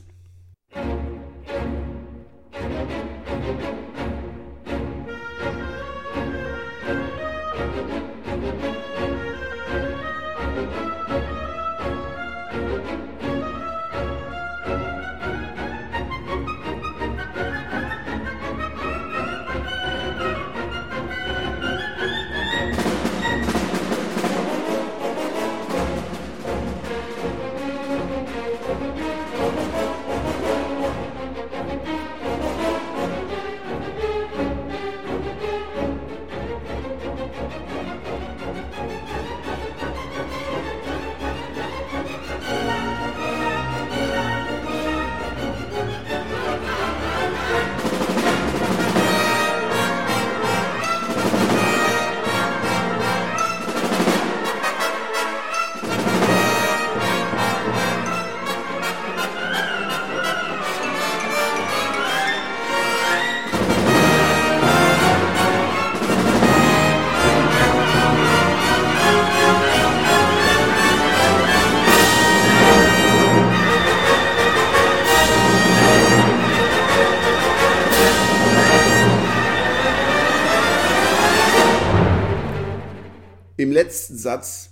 Letzten 84.15 84.19
Satz 84.19 84.71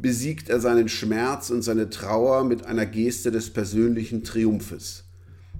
besiegt 0.00 0.48
er 0.48 0.60
seinen 0.60 0.88
Schmerz 0.88 1.50
und 1.50 1.62
seine 1.62 1.90
Trauer 1.90 2.44
mit 2.44 2.66
einer 2.66 2.86
Geste 2.86 3.30
des 3.30 3.50
persönlichen 3.50 4.22
Triumphes. 4.22 5.04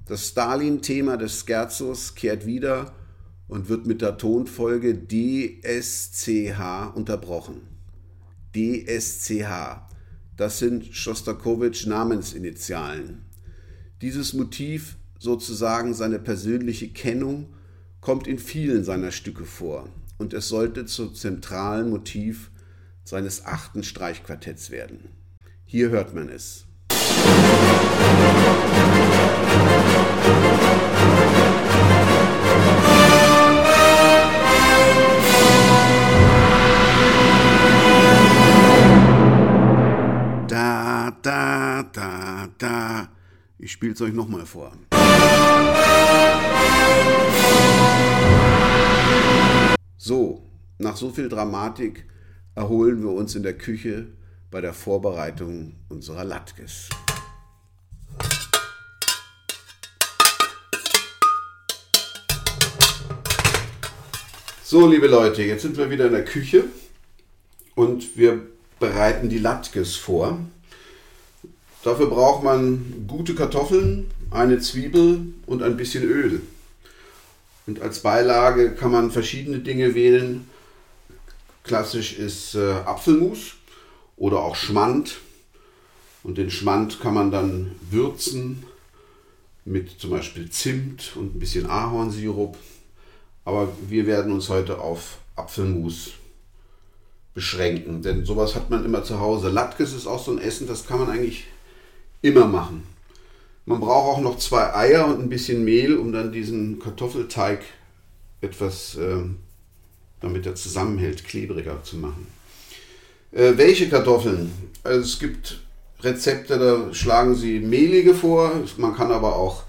Das 0.07 0.29
Stalin-Thema 0.29 1.17
des 1.17 1.45
Scherzos 1.45 2.15
kehrt 2.15 2.47
wieder 2.47 2.93
und 3.49 3.69
wird 3.69 3.87
mit 3.87 4.03
der 4.03 4.19
Tonfolge 4.19 4.95
DSCH 4.95 6.95
unterbrochen. 6.95 7.63
DSCH, 8.55 9.81
das 10.37 10.59
sind 10.59 10.95
Schostakowitsch 10.95 11.87
Namensinitialen. 11.87 13.23
Dieses 14.01 14.35
Motiv, 14.35 14.97
sozusagen 15.19 15.95
seine 15.95 16.19
persönliche 16.19 16.89
Kennung, 16.89 17.55
kommt 18.01 18.29
in 18.29 18.39
vielen 18.39 18.85
seiner 18.85 19.11
Stücke 19.11 19.45
vor 19.45 19.89
und 20.19 20.35
es 20.35 20.49
sollte 20.49 20.87
zum 20.87 21.15
zentralen 21.15 21.91
Motiv 21.91 22.51
seines 23.09 23.47
achten 23.47 23.83
Streichquartetts 23.83 24.71
werden. 24.71 25.09
Hier 25.65 25.89
hört 25.89 26.15
man 26.15 26.29
es. 26.29 26.67
Da, 40.47 41.17
da, 41.23 41.83
da, 41.85 42.49
da. 42.59 43.09
Ich 43.59 43.73
spiele 43.73 43.95
es 43.95 44.03
euch 44.03 44.13
nochmal 44.13 44.45
vor. 44.45 44.73
So, 49.97 50.43
nach 50.77 50.97
so 50.97 51.11
viel 51.11 51.31
Dramatik 51.31 52.07
erholen 52.59 53.05
wir 53.05 53.13
uns 53.13 53.37
in 53.37 53.45
der 53.45 53.57
Küche 53.57 54.09
bei 54.51 54.61
der 54.61 54.73
Vorbereitung 54.73 55.77
unserer 55.89 56.25
Latkes. 56.25 56.89
So, 64.65 64.89
liebe 64.89 65.07
Leute, 65.07 65.45
jetzt 65.45 65.63
sind 65.63 65.77
wir 65.77 65.89
wieder 65.89 66.07
in 66.07 66.13
der 66.13 66.25
Küche 66.25 66.65
und 67.77 68.19
wir 68.19 68.43
bereiten 68.81 69.29
die 69.29 69.39
Latkes 69.39 69.95
vor. 69.95 70.41
Dafür 71.85 72.07
braucht 72.11 72.43
man 72.43 73.05
gute 73.07 73.37
Kartoffeln, 73.37 74.11
eine 74.33 74.59
Zwiebel 74.59 75.29
und 75.47 75.63
ein 75.63 75.77
bisschen 75.77 76.03
Öl. 76.03 76.41
Und 77.69 77.83
als 77.83 78.01
Beilage 78.01 78.73
kann 78.73 78.91
man 78.91 79.13
verschiedene 79.13 79.61
Dinge 79.61 79.95
wählen. 79.95 80.49
Klassisch 81.69 82.19
ist 82.19 82.55
äh, 82.55 82.73
Apfelmus 82.73 83.55
oder 84.17 84.41
auch 84.41 84.57
Schmand. 84.57 85.19
Und 86.25 86.39
den 86.39 86.51
Schmand 86.51 86.99
kann 87.01 87.15
man 87.15 87.31
dann 87.31 87.77
würzen 87.91 88.65
mit 89.65 90.01
zum 90.01 90.11
Beispiel 90.11 90.51
Zimt 90.51 91.13
und 91.15 91.37
ein 91.37 91.39
bisschen 91.39 91.67
Ahornsirup. 91.67 92.57
Aber 93.45 93.69
wir 93.87 94.07
werden 94.07 94.33
uns 94.33 94.49
heute 94.49 94.81
auf 94.81 95.19
Apfelmus 95.37 96.13
beschränken, 97.35 98.03
denn 98.03 98.25
sowas 98.25 98.55
hat 98.55 98.71
man 98.71 98.85
immer 98.85 99.05
zu 99.05 99.21
Hause. 99.21 99.49
Latkes 99.49 99.93
ist 99.93 100.07
auch 100.07 100.25
so 100.25 100.33
ein 100.33 100.39
Essen, 100.39 100.67
das 100.67 100.87
kann 100.87 100.99
man 100.99 101.11
eigentlich 101.11 101.45
immer 102.21 102.47
machen. 102.47 102.83
Man 103.67 103.81
braucht 103.81 104.17
auch 104.17 104.21
noch 104.21 104.39
zwei 104.39 104.75
Eier 104.75 105.07
und 105.07 105.21
ein 105.21 105.29
bisschen 105.29 105.65
Mehl, 105.65 105.99
um 105.99 106.13
dann 106.13 106.33
diesen 106.33 106.79
Kartoffelteig 106.79 107.63
etwas, 108.41 108.97
äh, 108.97 109.25
damit 110.21 110.47
er 110.47 110.55
zusammenhält, 110.55 111.25
klebriger 111.25 111.83
zu 111.83 111.97
machen. 111.97 112.27
Äh, 113.33 113.53
welche 113.57 113.89
Kartoffeln? 113.89 114.53
Also 114.83 115.01
es 115.01 115.19
gibt 115.19 115.61
Rezepte, 116.01 116.59
da 116.59 116.95
schlagen 116.95 117.35
sie 117.35 117.61
mehlige 117.61 118.15
vor. 118.15 118.53
Man 118.77 118.95
kann 118.95 119.11
aber 119.11 119.37
auch 119.37 119.65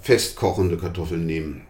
festkochende 0.00 0.76
Kartoffeln 0.76 1.26
nehmen. 1.26 1.62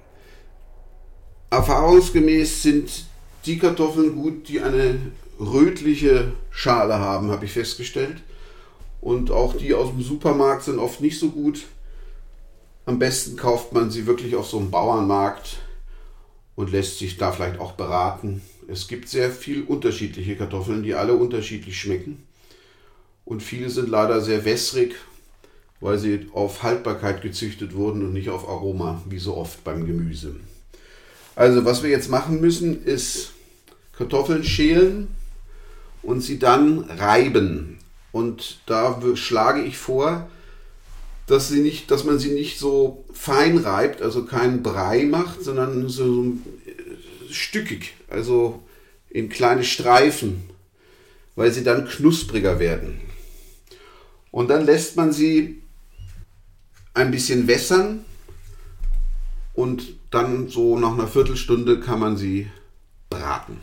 Erfahrungsgemäß 1.50 2.62
sind 2.62 3.04
die 3.44 3.58
Kartoffeln 3.58 4.14
gut, 4.14 4.48
die 4.48 4.60
eine 4.60 4.98
rötliche 5.38 6.32
Schale 6.50 6.98
haben, 6.98 7.30
habe 7.30 7.44
ich 7.44 7.52
festgestellt. 7.52 8.22
Und 9.00 9.30
auch 9.30 9.56
die 9.56 9.74
aus 9.74 9.90
dem 9.90 10.00
Supermarkt 10.00 10.62
sind 10.62 10.78
oft 10.78 11.00
nicht 11.00 11.18
so 11.18 11.30
gut. 11.30 11.64
Am 12.86 12.98
besten 12.98 13.36
kauft 13.36 13.72
man 13.72 13.90
sie 13.90 14.06
wirklich 14.06 14.36
auf 14.36 14.46
so 14.46 14.58
einem 14.58 14.70
Bauernmarkt 14.70 15.58
und 16.54 16.70
lässt 16.70 16.98
sich 16.98 17.16
da 17.16 17.32
vielleicht 17.32 17.58
auch 17.58 17.72
beraten. 17.72 18.42
Es 18.68 18.88
gibt 18.88 19.08
sehr 19.08 19.30
viel 19.30 19.62
unterschiedliche 19.62 20.36
Kartoffeln, 20.36 20.82
die 20.82 20.94
alle 20.94 21.14
unterschiedlich 21.14 21.78
schmecken. 21.80 22.22
Und 23.24 23.42
viele 23.42 23.70
sind 23.70 23.88
leider 23.88 24.20
sehr 24.20 24.44
wässrig, 24.44 24.94
weil 25.80 25.98
sie 25.98 26.28
auf 26.32 26.62
Haltbarkeit 26.62 27.22
gezüchtet 27.22 27.74
wurden 27.74 28.02
und 28.02 28.12
nicht 28.12 28.28
auf 28.28 28.48
Aroma, 28.48 29.02
wie 29.08 29.18
so 29.18 29.36
oft 29.36 29.64
beim 29.64 29.86
Gemüse. 29.86 30.36
Also 31.34 31.64
was 31.64 31.82
wir 31.82 31.90
jetzt 31.90 32.10
machen 32.10 32.40
müssen, 32.40 32.84
ist 32.84 33.32
Kartoffeln 33.96 34.44
schälen 34.44 35.08
und 36.02 36.20
sie 36.20 36.38
dann 36.38 36.80
reiben. 36.80 37.78
Und 38.12 38.60
da 38.66 39.00
schlage 39.14 39.62
ich 39.62 39.78
vor, 39.78 40.28
dass, 41.26 41.48
sie 41.48 41.60
nicht, 41.60 41.90
dass 41.90 42.04
man 42.04 42.18
sie 42.18 42.32
nicht 42.32 42.58
so 42.58 43.04
fein 43.12 43.58
reibt, 43.58 44.02
also 44.02 44.24
keinen 44.24 44.62
Brei 44.62 45.04
macht, 45.04 45.42
sondern 45.42 45.88
so 45.88 46.24
äh, 46.66 47.32
stückig, 47.32 47.94
also 48.08 48.62
in 49.08 49.28
kleine 49.28 49.64
Streifen, 49.64 50.42
weil 51.36 51.52
sie 51.52 51.64
dann 51.64 51.86
knuspriger 51.86 52.58
werden. 52.58 53.00
Und 54.30 54.48
dann 54.48 54.64
lässt 54.64 54.96
man 54.96 55.12
sie 55.12 55.62
ein 56.94 57.10
bisschen 57.10 57.46
wässern 57.46 58.04
und 59.54 59.94
dann 60.10 60.48
so 60.48 60.78
nach 60.78 60.92
einer 60.92 61.08
Viertelstunde 61.08 61.80
kann 61.80 62.00
man 62.00 62.16
sie 62.16 62.48
braten. 63.10 63.58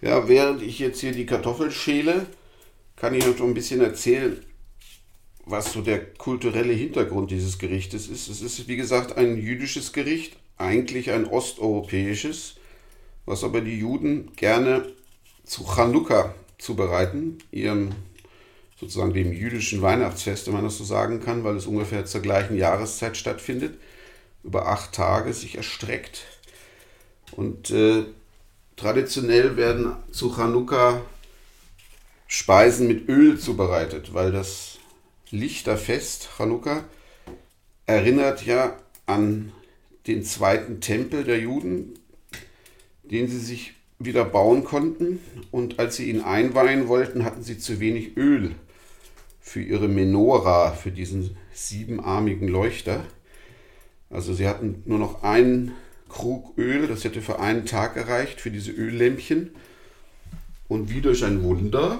Ja, 0.00 0.28
während 0.28 0.62
ich 0.62 0.78
jetzt 0.78 1.00
hier 1.00 1.12
die 1.12 1.26
Kartoffel 1.26 1.70
schäle, 1.70 2.26
kann 2.98 3.14
ich 3.14 3.24
noch 3.24 3.40
ein 3.40 3.54
bisschen 3.54 3.80
erzählen, 3.80 4.44
was 5.46 5.72
so 5.72 5.80
der 5.80 6.04
kulturelle 6.14 6.72
Hintergrund 6.72 7.30
dieses 7.30 7.58
Gerichtes 7.58 8.08
ist. 8.08 8.28
Es 8.28 8.42
ist, 8.42 8.68
wie 8.68 8.76
gesagt, 8.76 9.16
ein 9.16 9.38
jüdisches 9.38 9.92
Gericht, 9.92 10.36
eigentlich 10.56 11.10
ein 11.10 11.24
osteuropäisches, 11.24 12.56
was 13.24 13.44
aber 13.44 13.60
die 13.60 13.78
Juden 13.78 14.32
gerne 14.36 14.86
zu 15.44 15.64
Chanukka 15.64 16.34
zubereiten, 16.58 17.38
ihrem 17.52 17.92
sozusagen 18.78 19.14
dem 19.14 19.32
jüdischen 19.32 19.80
Weihnachtsfest, 19.80 20.46
wenn 20.46 20.54
man 20.54 20.64
das 20.64 20.78
so 20.78 20.84
sagen 20.84 21.20
kann, 21.20 21.44
weil 21.44 21.56
es 21.56 21.66
ungefähr 21.66 22.04
zur 22.04 22.20
gleichen 22.20 22.56
Jahreszeit 22.56 23.16
stattfindet, 23.16 23.78
über 24.42 24.66
acht 24.66 24.92
Tage 24.92 25.32
sich 25.32 25.56
erstreckt. 25.56 26.24
Und 27.32 27.70
äh, 27.70 28.04
Traditionell 28.78 29.56
werden 29.56 29.96
zu 30.12 30.32
Chanukka 30.32 31.02
Speisen 32.30 32.86
mit 32.86 33.08
Öl 33.08 33.38
zubereitet, 33.38 34.12
weil 34.12 34.30
das 34.30 34.78
Lichterfest 35.30 36.28
Chanukka 36.36 36.84
erinnert 37.86 38.44
ja 38.44 38.76
an 39.06 39.50
den 40.06 40.22
zweiten 40.22 40.80
Tempel 40.82 41.24
der 41.24 41.40
Juden, 41.40 41.98
den 43.02 43.28
sie 43.28 43.40
sich 43.40 43.72
wieder 43.98 44.26
bauen 44.26 44.64
konnten. 44.64 45.20
Und 45.50 45.78
als 45.78 45.96
sie 45.96 46.10
ihn 46.10 46.20
einweihen 46.20 46.86
wollten, 46.88 47.24
hatten 47.24 47.42
sie 47.42 47.58
zu 47.58 47.80
wenig 47.80 48.16
Öl 48.18 48.54
für 49.40 49.62
ihre 49.62 49.88
Menora, 49.88 50.72
für 50.72 50.90
diesen 50.90 51.36
siebenarmigen 51.54 52.46
Leuchter. 52.46 53.04
Also 54.10 54.34
sie 54.34 54.46
hatten 54.46 54.82
nur 54.84 54.98
noch 54.98 55.22
einen 55.22 55.72
Krug 56.10 56.58
Öl, 56.58 56.86
das 56.88 57.04
hätte 57.04 57.22
für 57.22 57.40
einen 57.40 57.64
Tag 57.64 57.94
gereicht, 57.94 58.40
für 58.42 58.50
diese 58.50 58.70
Öllämpchen. 58.70 59.50
Und 60.68 60.90
wie 60.90 61.00
durch 61.00 61.24
ein 61.24 61.42
Wunder 61.42 61.98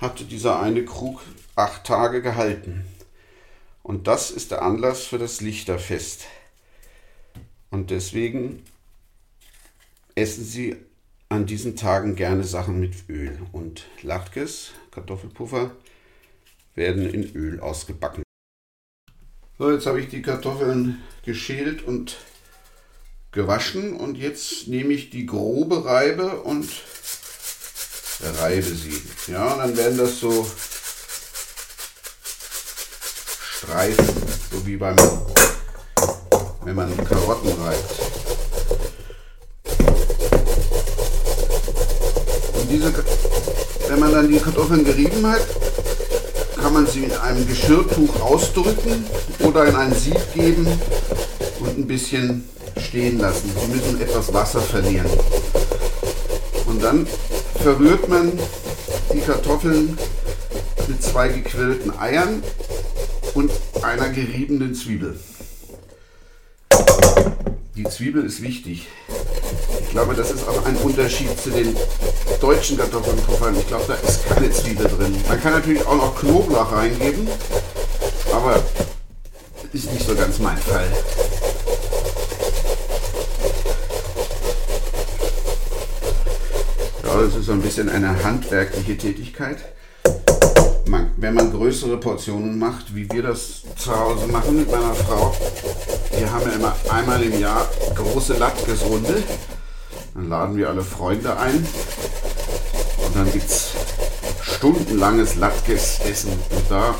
hatte 0.00 0.24
dieser 0.24 0.60
eine 0.60 0.84
Krug 0.84 1.20
acht 1.56 1.84
Tage 1.84 2.22
gehalten. 2.22 2.84
Und 3.82 4.06
das 4.06 4.30
ist 4.30 4.50
der 4.50 4.62
Anlass 4.62 5.04
für 5.04 5.18
das 5.18 5.40
Lichterfest. 5.40 6.26
Und 7.70 7.90
deswegen 7.90 8.62
essen 10.14 10.44
sie 10.44 10.76
an 11.28 11.46
diesen 11.46 11.76
Tagen 11.76 12.16
gerne 12.16 12.44
Sachen 12.44 12.80
mit 12.80 13.08
Öl. 13.08 13.38
Und 13.52 13.86
Latkes, 14.02 14.72
Kartoffelpuffer, 14.90 15.72
werden 16.74 17.08
in 17.12 17.34
Öl 17.34 17.60
ausgebacken. 17.60 18.22
So, 19.58 19.70
jetzt 19.70 19.86
habe 19.86 20.00
ich 20.00 20.08
die 20.08 20.22
Kartoffeln 20.22 21.02
geschält 21.24 21.82
und 21.82 22.16
gewaschen 23.32 23.94
und 23.94 24.16
jetzt 24.16 24.68
nehme 24.68 24.92
ich 24.92 25.10
die 25.10 25.26
grobe 25.26 25.84
Reibe 25.84 26.42
und 26.42 26.68
reibe 28.40 28.62
sie. 28.62 29.02
Ja, 29.26 29.52
und 29.52 29.58
dann 29.58 29.76
werden 29.76 29.98
das 29.98 30.18
so 30.18 30.46
Streifen, 33.58 34.06
so 34.50 34.66
wie 34.66 34.76
beim, 34.76 34.96
wenn 36.64 36.74
man 36.74 36.96
Karotten 37.04 37.50
reibt. 37.62 38.04
diese, 42.74 42.92
wenn 43.88 44.00
man 44.00 44.12
dann 44.12 44.28
die 44.28 44.38
Kartoffeln 44.38 44.84
gerieben 44.84 45.26
hat, 45.26 45.42
kann 46.60 46.72
man 46.72 46.86
sie 46.86 47.04
in 47.04 47.12
einem 47.12 47.46
Geschirrtuch 47.46 48.20
ausdrücken 48.20 49.04
oder 49.40 49.66
in 49.66 49.76
ein 49.76 49.94
Sieb 49.94 50.18
geben 50.34 50.66
und 51.60 51.78
ein 51.78 51.86
bisschen 51.86 52.48
stehen 52.80 53.18
lassen. 53.18 53.52
Sie 53.60 53.72
müssen 53.72 54.00
etwas 54.00 54.32
Wasser 54.32 54.60
verlieren. 54.60 55.06
Und 56.66 56.82
dann 56.82 57.06
verrührt 57.64 58.10
man 58.10 58.30
die 59.14 59.20
Kartoffeln 59.20 59.96
mit 60.86 61.02
zwei 61.02 61.28
gequillten 61.28 61.98
Eiern 61.98 62.42
und 63.32 63.50
einer 63.80 64.10
geriebenen 64.10 64.74
Zwiebel. 64.74 65.18
Die 67.74 67.84
Zwiebel 67.84 68.22
ist 68.26 68.42
wichtig. 68.42 68.86
Ich 69.80 69.88
glaube, 69.88 70.14
das 70.14 70.30
ist 70.30 70.46
auch 70.46 70.62
ein 70.66 70.76
Unterschied 70.76 71.40
zu 71.40 71.48
den 71.48 71.74
deutschen 72.38 72.76
Kartoffelpuffern. 72.76 73.56
Ich 73.58 73.66
glaube, 73.66 73.84
da 73.88 73.94
ist 73.94 74.28
keine 74.28 74.50
Zwiebel 74.50 74.86
drin. 74.86 75.16
Man 75.26 75.40
kann 75.40 75.52
natürlich 75.54 75.86
auch 75.86 75.96
noch 75.96 76.20
Knoblauch 76.20 76.70
reingeben, 76.70 77.26
aber 78.30 78.62
ist 79.72 79.90
nicht 79.90 80.06
so 80.06 80.14
ganz 80.14 80.38
mein 80.38 80.58
Fall. 80.58 80.86
Das 87.24 87.36
ist 87.36 87.46
so 87.46 87.52
ein 87.52 87.62
bisschen 87.62 87.88
eine 87.88 88.22
handwerkliche 88.22 88.98
Tätigkeit. 88.98 89.56
Man, 90.86 91.10
wenn 91.16 91.32
man 91.32 91.50
größere 91.50 91.96
Portionen 91.96 92.58
macht, 92.58 92.94
wie 92.94 93.10
wir 93.10 93.22
das 93.22 93.62
zu 93.78 93.98
Hause 93.98 94.26
machen 94.26 94.56
mit 94.56 94.70
meiner 94.70 94.94
Frau, 94.94 95.34
wir 96.18 96.30
haben 96.30 96.42
ja 96.46 96.52
immer 96.52 96.76
einmal 96.90 97.22
im 97.22 97.40
Jahr 97.40 97.66
große 97.94 98.34
Latkesrunde. 98.34 99.22
Dann 100.12 100.28
laden 100.28 100.56
wir 100.58 100.68
alle 100.68 100.82
Freunde 100.82 101.34
ein 101.38 101.66
und 103.06 103.16
dann 103.16 103.32
gibt 103.32 103.46
es 103.46 103.70
stundenlanges 104.42 105.36
Latkes-Essen. 105.36 106.32
Und 106.32 106.64
da 106.68 106.94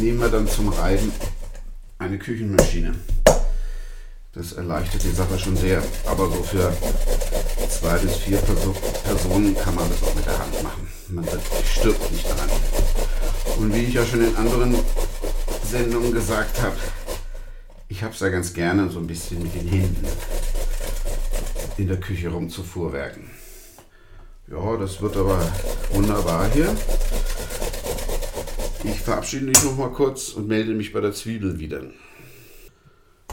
nehmen 0.00 0.18
wir 0.18 0.30
dann 0.30 0.48
zum 0.48 0.70
Reiben 0.70 1.12
eine 1.98 2.16
Küchenmaschine. 2.18 2.94
Das 4.32 4.52
erleichtert 4.52 5.02
die 5.02 5.14
Sache 5.14 5.38
schon 5.38 5.56
sehr. 5.58 5.82
Aber 6.06 6.26
so 6.26 6.42
für 6.42 6.72
zwei 7.86 7.98
bis 7.98 8.16
vier 8.16 8.38
Personen 8.38 9.54
kann 9.54 9.76
man 9.76 9.88
das 9.88 10.02
auch 10.02 10.14
mit 10.16 10.26
der 10.26 10.36
Hand 10.36 10.60
machen. 10.60 10.88
Man 11.08 11.24
stirbt 11.64 12.10
nicht 12.10 12.28
daran. 12.28 12.50
Und 13.58 13.72
wie 13.72 13.84
ich 13.84 13.94
ja 13.94 14.04
schon 14.04 14.26
in 14.26 14.34
anderen 14.34 14.74
Sendungen 15.70 16.12
gesagt 16.12 16.60
habe, 16.62 16.74
ich 17.86 18.02
habe 18.02 18.12
es 18.12 18.18
ja 18.18 18.28
ganz 18.28 18.52
gerne 18.52 18.90
so 18.90 18.98
ein 18.98 19.06
bisschen 19.06 19.40
mit 19.40 19.54
den 19.54 19.68
Händen 19.68 20.04
in 21.76 21.86
der 21.86 22.00
Küche 22.00 22.28
rumzufuhrwerken. 22.28 23.30
Ja, 24.50 24.76
das 24.76 25.00
wird 25.00 25.16
aber 25.16 25.40
wunderbar 25.92 26.50
hier. 26.52 26.76
Ich 28.82 29.00
verabschiede 29.00 29.44
mich 29.44 29.62
noch 29.62 29.76
mal 29.76 29.92
kurz 29.92 30.30
und 30.30 30.48
melde 30.48 30.74
mich 30.74 30.92
bei 30.92 31.00
der 31.00 31.12
Zwiebel 31.12 31.60
wieder. 31.60 31.82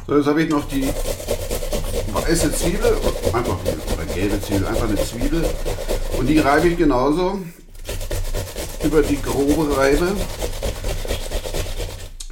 So, 0.06 0.16
jetzt 0.16 0.28
habe 0.28 0.44
ich 0.44 0.50
noch 0.50 0.68
die 0.68 0.88
weiße 2.14 2.54
Zwiebel, 2.54 2.98
einfach 3.34 3.58
oder 3.64 3.93
gelbe 4.14 4.40
Zwiebel, 4.42 4.68
einfach 4.68 4.88
eine 4.88 5.04
Zwiebel. 5.04 5.46
Und 6.18 6.28
die 6.28 6.40
reibe 6.40 6.68
ich 6.68 6.78
genauso 6.78 7.40
über 8.84 9.02
die 9.02 9.22
grobe 9.22 9.76
Reibe 9.76 10.16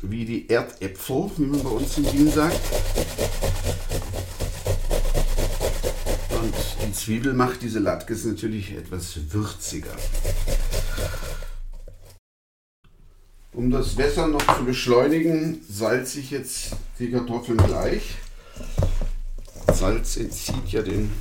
wie 0.01 0.25
die 0.25 0.49
Erdäpfel, 0.49 1.31
wie 1.37 1.45
man 1.45 1.63
bei 1.63 1.69
uns 1.69 1.97
in 1.97 2.11
Wien 2.11 2.31
sagt. 2.31 2.59
Und 6.29 6.53
die 6.85 6.93
Zwiebel 6.93 7.33
macht 7.33 7.61
diese 7.61 7.79
Latkes 7.79 8.25
natürlich 8.25 8.71
etwas 8.71 9.17
würziger. 9.29 9.95
Um 13.53 13.69
das 13.69 13.97
Wässern 13.97 14.31
noch 14.31 14.57
zu 14.57 14.65
beschleunigen, 14.65 15.61
salze 15.69 16.19
ich 16.19 16.31
jetzt 16.31 16.71
die 16.99 17.11
Kartoffeln 17.11 17.57
gleich. 17.57 18.15
Salz 19.73 20.17
entzieht 20.17 20.67
ja 20.69 20.81
den 20.81 21.11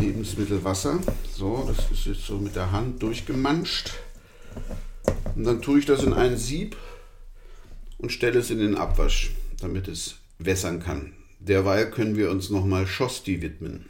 Lebensmittelwasser. 0.00 1.00
So, 1.36 1.64
das 1.66 1.90
ist 1.90 2.06
jetzt 2.06 2.26
so 2.26 2.38
mit 2.38 2.56
der 2.56 2.72
Hand 2.72 3.02
durchgemanscht. 3.02 3.90
Und 5.34 5.44
dann 5.44 5.62
tue 5.62 5.78
ich 5.78 5.86
das 5.86 6.02
in 6.02 6.12
ein 6.12 6.36
Sieb 6.36 6.76
und 7.98 8.12
stelle 8.12 8.38
es 8.38 8.50
in 8.50 8.58
den 8.58 8.76
Abwasch, 8.76 9.32
damit 9.60 9.88
es 9.88 10.16
wässern 10.38 10.80
kann. 10.80 11.14
Derweil 11.40 11.90
können 11.90 12.16
wir 12.16 12.30
uns 12.30 12.50
nochmal 12.50 12.86
Schosti 12.86 13.42
widmen. 13.42 13.86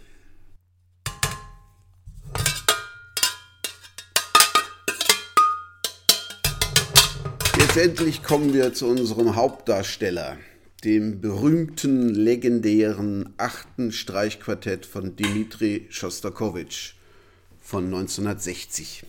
Jetzt 7.58 7.76
endlich 7.76 8.22
kommen 8.22 8.54
wir 8.54 8.72
zu 8.72 8.86
unserem 8.86 9.36
Hauptdarsteller, 9.36 10.36
dem 10.84 11.20
berühmten, 11.20 12.08
legendären 12.10 13.32
achten 13.36 13.92
Streichquartett 13.92 14.86
von 14.86 15.16
Dmitri 15.16 15.86
Schostakowitsch 15.90 16.94
von 17.60 17.86
1960 17.86 19.04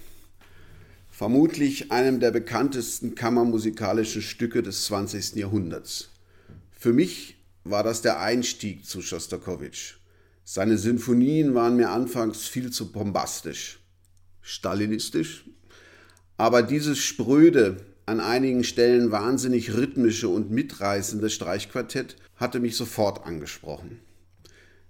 vermutlich 1.15 1.93
einem 1.93 2.19
der 2.19 2.31
bekanntesten 2.31 3.15
kammermusikalischen 3.15 4.21
Stücke 4.21 4.61
des 4.61 4.83
20. 4.85 5.35
Jahrhunderts. 5.35 6.09
Für 6.77 6.91
mich 6.91 7.37
war 7.63 7.83
das 7.83 8.01
der 8.01 8.19
Einstieg 8.19 8.85
zu 8.85 9.01
Schostakowitsch. 9.01 9.93
Seine 10.43 10.77
Sinfonien 10.77 11.55
waren 11.55 11.77
mir 11.77 11.89
anfangs 11.89 12.47
viel 12.49 12.69
zu 12.69 12.91
bombastisch, 12.91 13.79
stalinistisch, 14.41 15.45
aber 16.35 16.61
dieses 16.63 16.99
spröde, 16.99 17.77
an 18.05 18.19
einigen 18.19 18.63
Stellen 18.63 19.11
wahnsinnig 19.11 19.73
rhythmische 19.73 20.29
und 20.29 20.51
mitreißende 20.51 21.29
Streichquartett 21.29 22.15
hatte 22.35 22.59
mich 22.59 22.75
sofort 22.75 23.25
angesprochen. 23.25 23.99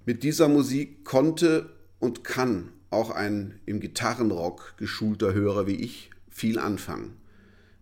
Mit 0.06 0.24
dieser 0.24 0.48
Musik 0.48 1.06
konnte 1.06 1.70
und 2.00 2.24
kann 2.24 2.70
auch 2.90 3.12
ein 3.12 3.60
im 3.66 3.80
Gitarrenrock 3.80 4.76
geschulter 4.78 5.34
Hörer 5.34 5.68
wie 5.68 5.76
ich 5.76 6.10
viel 6.30 6.60
anfangen. 6.60 7.18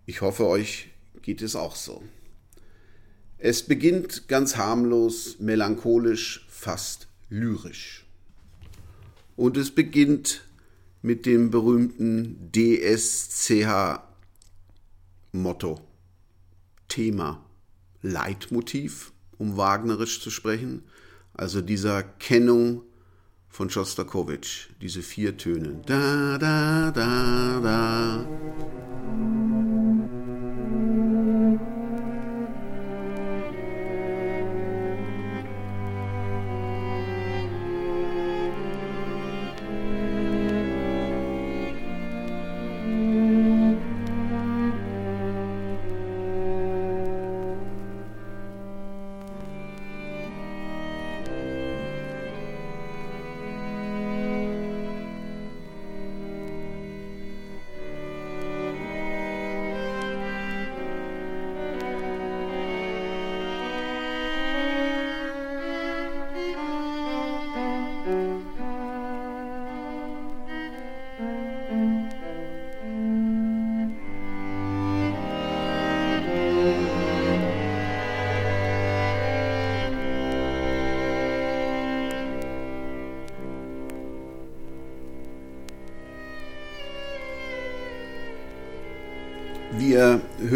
Ich 0.06 0.22
hoffe, 0.22 0.48
euch 0.48 0.90
geht 1.22 1.42
es 1.42 1.56
auch 1.56 1.76
so. 1.76 2.04
Es 3.38 3.64
beginnt 3.64 4.28
ganz 4.28 4.56
harmlos, 4.56 5.38
melancholisch, 5.40 6.46
fast 6.50 7.08
lyrisch. 7.30 8.06
Und 9.36 9.58
es 9.58 9.72
beginnt 9.72 10.46
mit 11.02 11.26
dem 11.26 11.50
berühmten 11.50 12.52
DSCH-Motto, 15.34 15.80
Thema, 16.88 17.44
Leitmotiv, 18.02 19.12
um 19.38 19.58
wagnerisch 19.58 20.22
zu 20.22 20.30
sprechen, 20.30 20.84
also 21.34 21.62
dieser 21.62 22.04
Kennung 22.04 22.84
von 23.50 23.70
Schostakowitsch, 23.70 24.70
diese 24.82 25.02
vier 25.02 25.38
Töne. 25.38 25.82
Da, 25.86 26.38
da, 26.38 26.92
da, 26.92 27.60
da. 27.60 29.73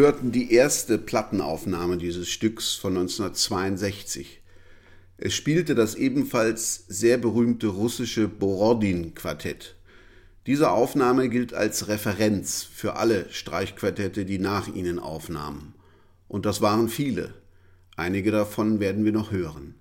Hörten 0.08 0.32
die 0.32 0.54
erste 0.54 0.98
Plattenaufnahme 0.98 1.98
dieses 1.98 2.30
Stücks 2.30 2.76
von 2.76 2.96
1962. 2.96 4.42
Es 5.18 5.34
spielte 5.34 5.76
das 5.76 5.96
ebenfalls 5.96 6.86
sehr 6.88 7.18
berühmte 7.18 7.68
russische 7.68 8.30
Borodin-Quartett. 8.30 9.76
Diese 10.46 10.72
Aufnahme 10.72 11.28
gilt 11.28 11.54
als 11.54 11.90
Referenz 11.90 12.64
für 12.64 12.96
alle 12.96 13.26
Streichquartette, 13.32 14.24
die 14.24 14.40
nach 14.40 14.74
ihnen 14.74 14.98
aufnahmen. 14.98 15.74
Und 16.30 16.46
das 16.46 16.62
waren 16.62 16.88
viele. 16.88 17.34
Einige 17.98 18.32
davon 18.32 18.80
werden 18.80 19.04
wir 19.04 19.12
noch 19.12 19.32
hören. 19.32 19.76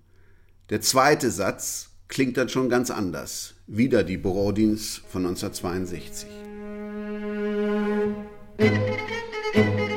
Der 0.70 0.81
zweite 0.81 1.31
Satz 1.31 1.91
klingt 2.09 2.37
dann 2.37 2.49
schon 2.49 2.68
ganz 2.68 2.91
anders. 2.91 3.55
Wieder 3.68 4.03
die 4.03 4.16
Borodins 4.16 5.03
von 5.09 5.24
1962. 5.24 6.29
In 9.57 9.96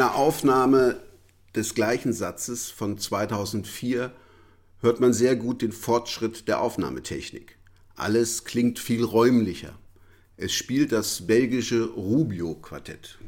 einer 0.00 0.14
Aufnahme 0.14 0.98
des 1.54 1.74
gleichen 1.74 2.14
Satzes 2.14 2.70
von 2.70 2.96
2004 2.96 4.10
hört 4.80 4.98
man 4.98 5.12
sehr 5.12 5.36
gut 5.36 5.60
den 5.60 5.72
Fortschritt 5.72 6.48
der 6.48 6.62
Aufnahmetechnik. 6.62 7.58
Alles 7.96 8.44
klingt 8.44 8.78
viel 8.78 9.04
räumlicher. 9.04 9.78
Es 10.38 10.54
spielt 10.54 10.92
das 10.92 11.26
belgische 11.26 11.84
Rubio-Quartett. 11.84 13.18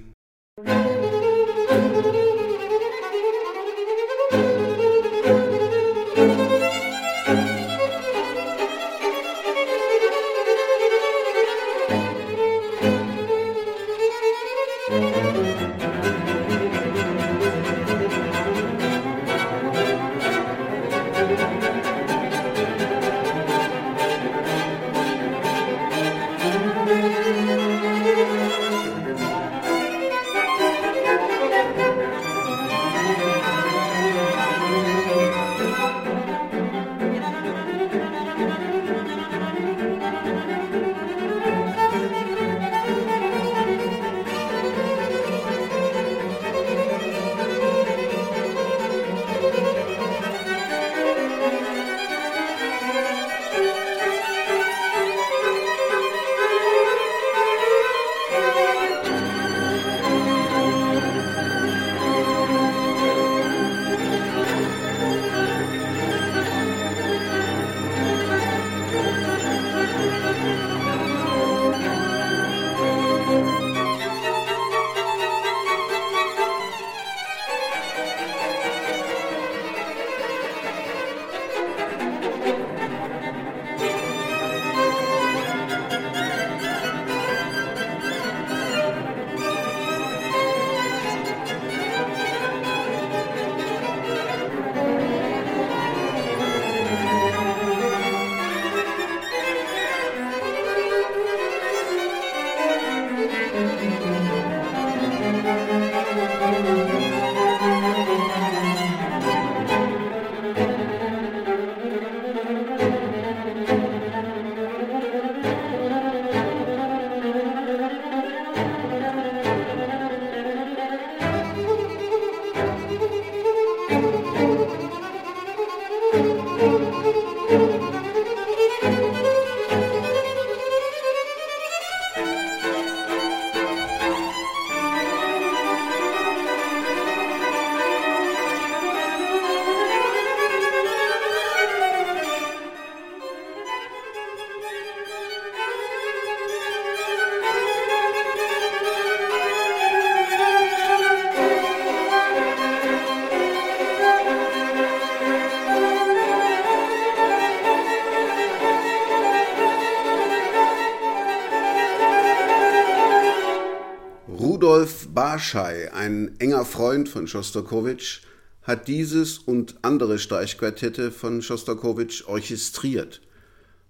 Barschei, 165.43 165.93
ein 165.93 166.37
enger 166.39 166.65
Freund 166.65 167.09
von 167.09 167.27
Schostakowitsch, 167.27 168.21
hat 168.63 168.87
dieses 168.87 169.39
und 169.39 169.75
andere 169.83 170.21
Streichquartette 170.21 171.11
von 171.11 171.43
Schostakowitsch 171.43 172.29
orchestriert. 172.29 173.21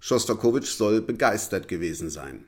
Schostakowitsch 0.00 0.74
soll 0.74 1.02
begeistert 1.02 1.68
gewesen 1.68 2.08
sein. 2.08 2.46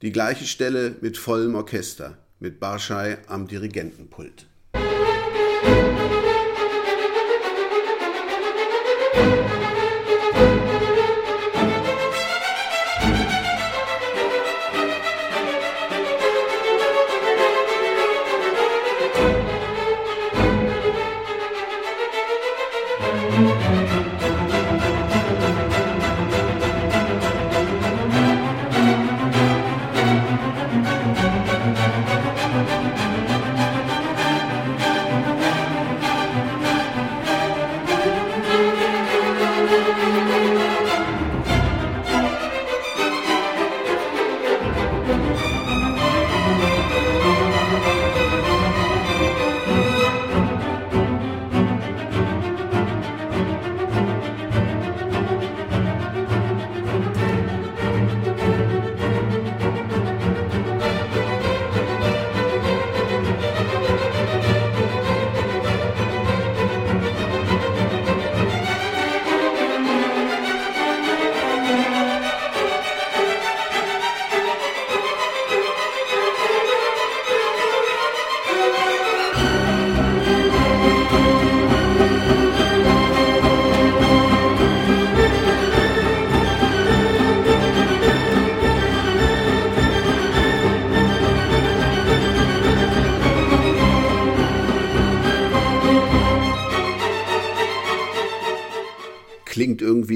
Die 0.00 0.12
gleiche 0.12 0.46
Stelle 0.46 0.96
mit 1.02 1.18
vollem 1.18 1.56
Orchester, 1.56 2.16
mit 2.40 2.58
Barschei 2.58 3.18
am 3.26 3.48
Dirigentenpult. 3.48 4.46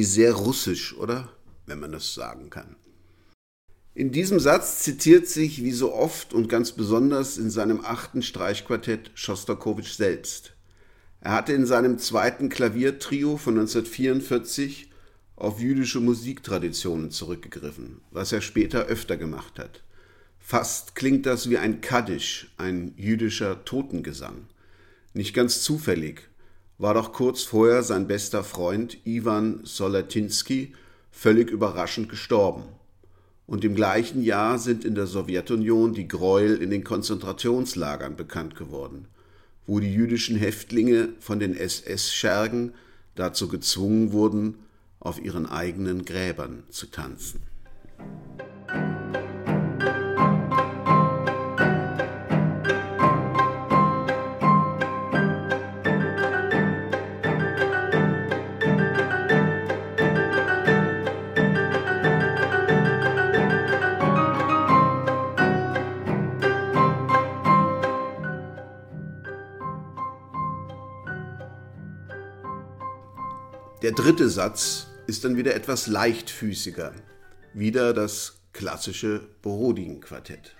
Irgendwie 0.02 0.04
sehr 0.04 0.32
russisch, 0.32 0.96
oder? 0.96 1.28
Wenn 1.66 1.78
man 1.78 1.92
das 1.92 2.14
sagen 2.14 2.50
kann. 2.50 2.76
In 3.94 4.10
diesem 4.10 4.40
Satz 4.40 4.82
zitiert 4.82 5.28
sich 5.28 5.62
wie 5.62 5.72
so 5.72 5.94
oft 5.94 6.32
und 6.34 6.48
ganz 6.48 6.72
besonders 6.72 7.38
in 7.38 7.50
seinem 7.50 7.84
achten 7.84 8.22
Streichquartett 8.22 9.12
Schostakowitsch 9.14 9.92
selbst. 9.92 10.54
Er 11.20 11.32
hatte 11.32 11.52
in 11.52 11.66
seinem 11.66 11.98
zweiten 11.98 12.48
Klaviertrio 12.48 13.36
von 13.36 13.54
1944 13.58 14.90
auf 15.36 15.60
jüdische 15.60 16.00
Musiktraditionen 16.00 17.10
zurückgegriffen, 17.10 18.00
was 18.10 18.32
er 18.32 18.40
später 18.40 18.86
öfter 18.86 19.16
gemacht 19.16 19.58
hat. 19.58 19.82
Fast 20.40 20.96
klingt 20.96 21.26
das 21.26 21.48
wie 21.48 21.58
ein 21.58 21.80
Kaddisch, 21.80 22.52
ein 22.56 22.94
jüdischer 22.96 23.64
Totengesang. 23.64 24.48
Nicht 25.14 25.32
ganz 25.32 25.62
zufällig 25.62 26.31
war 26.82 26.94
doch 26.94 27.12
kurz 27.12 27.44
vorher 27.44 27.84
sein 27.84 28.08
bester 28.08 28.42
Freund 28.42 29.06
Ivan 29.06 29.60
Solatinsky 29.62 30.72
völlig 31.12 31.48
überraschend 31.48 32.08
gestorben. 32.08 32.64
Und 33.46 33.64
im 33.64 33.76
gleichen 33.76 34.20
Jahr 34.20 34.58
sind 34.58 34.84
in 34.84 34.96
der 34.96 35.06
Sowjetunion 35.06 35.94
die 35.94 36.08
Gräuel 36.08 36.56
in 36.56 36.70
den 36.70 36.82
Konzentrationslagern 36.82 38.16
bekannt 38.16 38.56
geworden, 38.56 39.06
wo 39.64 39.78
die 39.78 39.94
jüdischen 39.94 40.34
Häftlinge 40.36 41.10
von 41.20 41.38
den 41.38 41.56
SS-Schergen 41.56 42.72
dazu 43.14 43.46
gezwungen 43.46 44.10
wurden, 44.10 44.56
auf 44.98 45.24
ihren 45.24 45.46
eigenen 45.46 46.04
Gräbern 46.04 46.64
zu 46.68 46.86
tanzen. 46.86 47.42
Der 73.82 73.90
dritte 73.90 74.28
Satz 74.28 74.86
ist 75.08 75.24
dann 75.24 75.36
wieder 75.36 75.56
etwas 75.56 75.88
leichtfüßiger. 75.88 76.92
Wieder 77.52 77.92
das 77.92 78.42
klassische 78.52 79.26
Borodin-Quartett. 79.42 80.54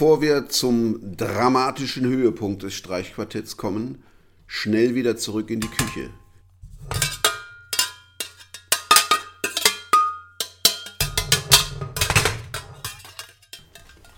Bevor 0.00 0.22
wir 0.22 0.48
zum 0.48 1.14
dramatischen 1.14 2.06
Höhepunkt 2.06 2.62
des 2.62 2.72
Streichquartetts 2.72 3.58
kommen, 3.58 4.02
schnell 4.46 4.94
wieder 4.94 5.18
zurück 5.18 5.50
in 5.50 5.60
die 5.60 5.68
Küche. 5.68 6.08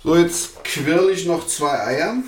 So, 0.04 0.14
jetzt 0.14 0.62
quirl 0.62 1.10
ich 1.10 1.26
noch 1.26 1.48
zwei 1.48 1.76
Eier 1.84 2.22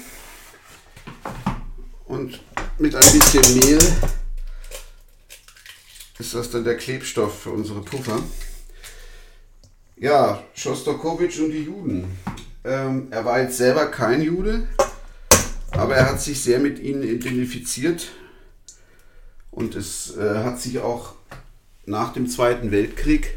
und 2.06 2.40
mit 2.78 2.96
ein 2.96 3.12
bisschen 3.12 3.60
Mehl 3.60 3.78
ist 6.18 6.34
das 6.34 6.50
dann 6.50 6.64
der 6.64 6.76
Klebstoff 6.76 7.42
für 7.42 7.50
unsere 7.50 7.82
Puffer. 7.82 8.20
Ja, 9.94 10.42
Schostakowitsch 10.56 11.38
und 11.38 11.52
die 11.52 11.62
Juden. 11.62 12.18
Ähm, 12.64 13.08
er 13.10 13.24
war 13.26 13.40
jetzt 13.40 13.58
selber 13.58 13.86
kein 13.86 14.22
Jude, 14.22 14.66
aber 15.72 15.96
er 15.96 16.10
hat 16.10 16.20
sich 16.20 16.42
sehr 16.42 16.58
mit 16.58 16.78
ihnen 16.78 17.02
identifiziert 17.02 18.08
und 19.50 19.74
es 19.74 20.16
äh, 20.16 20.38
hat 20.38 20.60
sich 20.60 20.78
auch 20.78 21.12
nach 21.84 22.14
dem 22.14 22.26
Zweiten 22.26 22.70
Weltkrieg 22.70 23.34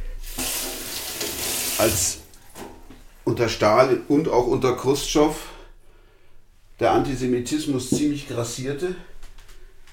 als 1.77 2.19
unter 3.25 3.49
Stalin 3.49 4.01
und 4.07 4.29
auch 4.29 4.47
unter 4.47 4.77
Khrushchev 4.77 5.35
der 6.79 6.91
Antisemitismus 6.91 7.89
ziemlich 7.89 8.29
grassierte. 8.29 8.95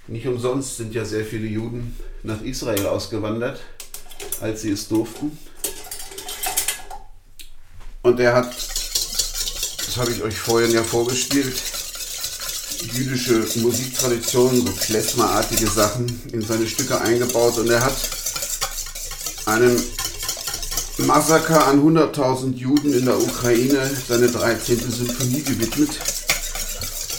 Nicht 0.07 0.29
umsonst 0.29 0.77
sind 0.77 0.95
ja 0.95 1.05
sehr 1.05 1.25
viele 1.25 1.47
Juden 1.47 1.99
nach 2.23 2.43
Israel 2.43 2.87
ausgewandert, 2.87 3.61
als 4.41 4.63
sie 4.63 4.71
es 4.71 4.87
durften. 4.87 5.37
Und 8.03 8.21
er 8.21 8.35
hat 8.35 8.55
das 9.95 10.03
habe 10.03 10.11
ich 10.11 10.23
euch 10.25 10.37
vorhin 10.37 10.73
ja 10.73 10.83
vorgespielt, 10.83 11.55
jüdische 12.95 13.47
Musiktraditionen, 13.61 14.67
so 14.67 14.73
klezmerartige 14.73 15.69
Sachen 15.69 16.21
in 16.33 16.43
seine 16.43 16.67
Stücke 16.67 17.01
eingebaut 17.01 17.59
und 17.59 17.71
er 17.71 17.85
hat 17.85 17.95
einem 19.47 19.81
Massaker 20.99 21.69
an 21.69 21.81
100.000 21.81 22.55
Juden 22.55 22.93
in 22.93 23.05
der 23.05 23.21
Ukraine 23.21 23.89
seine 24.09 24.27
13. 24.27 24.79
Symphonie 24.91 25.43
gewidmet. 25.43 25.91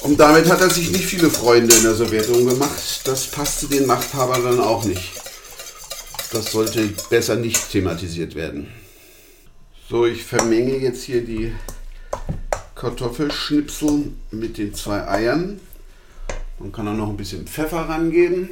Und 0.01 0.19
damit 0.19 0.49
hat 0.49 0.59
er 0.59 0.69
sich 0.69 0.91
nicht 0.91 1.05
viele 1.05 1.29
Freunde 1.29 1.73
in 1.73 1.83
der 1.83 1.95
Sowjetunion 1.95 2.49
gemacht. 2.49 3.01
Das 3.05 3.27
passte 3.27 3.67
den 3.67 3.85
Machthabern 3.85 4.43
dann 4.43 4.59
auch 4.59 4.83
nicht. 4.83 5.11
Das 6.33 6.51
sollte 6.51 6.89
besser 7.09 7.37
nicht 7.37 7.71
thematisiert 7.71 8.35
werden. 8.35 8.67
So, 9.89 10.05
ich 10.05 10.23
vermenge 10.23 10.75
jetzt 10.77 11.03
hier 11.03 11.23
die 11.23 11.53
Kartoffelschnipsel 12.85 14.13
mit 14.29 14.59
den 14.59 14.75
zwei 14.75 15.07
Eiern. 15.07 15.59
Man 16.59 16.71
kann 16.71 16.87
auch 16.87 16.93
noch 16.93 17.09
ein 17.09 17.17
bisschen 17.17 17.47
Pfeffer 17.47 17.89
rangeben. 17.89 18.51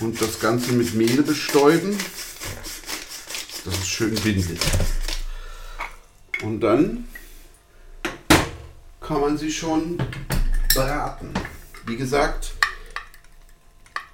Und 0.00 0.18
das 0.18 0.40
Ganze 0.40 0.72
mit 0.72 0.94
Mehl 0.94 1.22
bestäuben, 1.22 1.98
dass 3.66 3.74
es 3.74 3.86
schön 3.86 4.14
bindet. 4.14 4.58
Und 6.42 6.62
dann 6.62 7.06
kann 9.02 9.20
man 9.20 9.36
sie 9.36 9.52
schon 9.52 9.98
braten. 10.74 11.28
Wie 11.84 11.98
gesagt, 11.98 12.54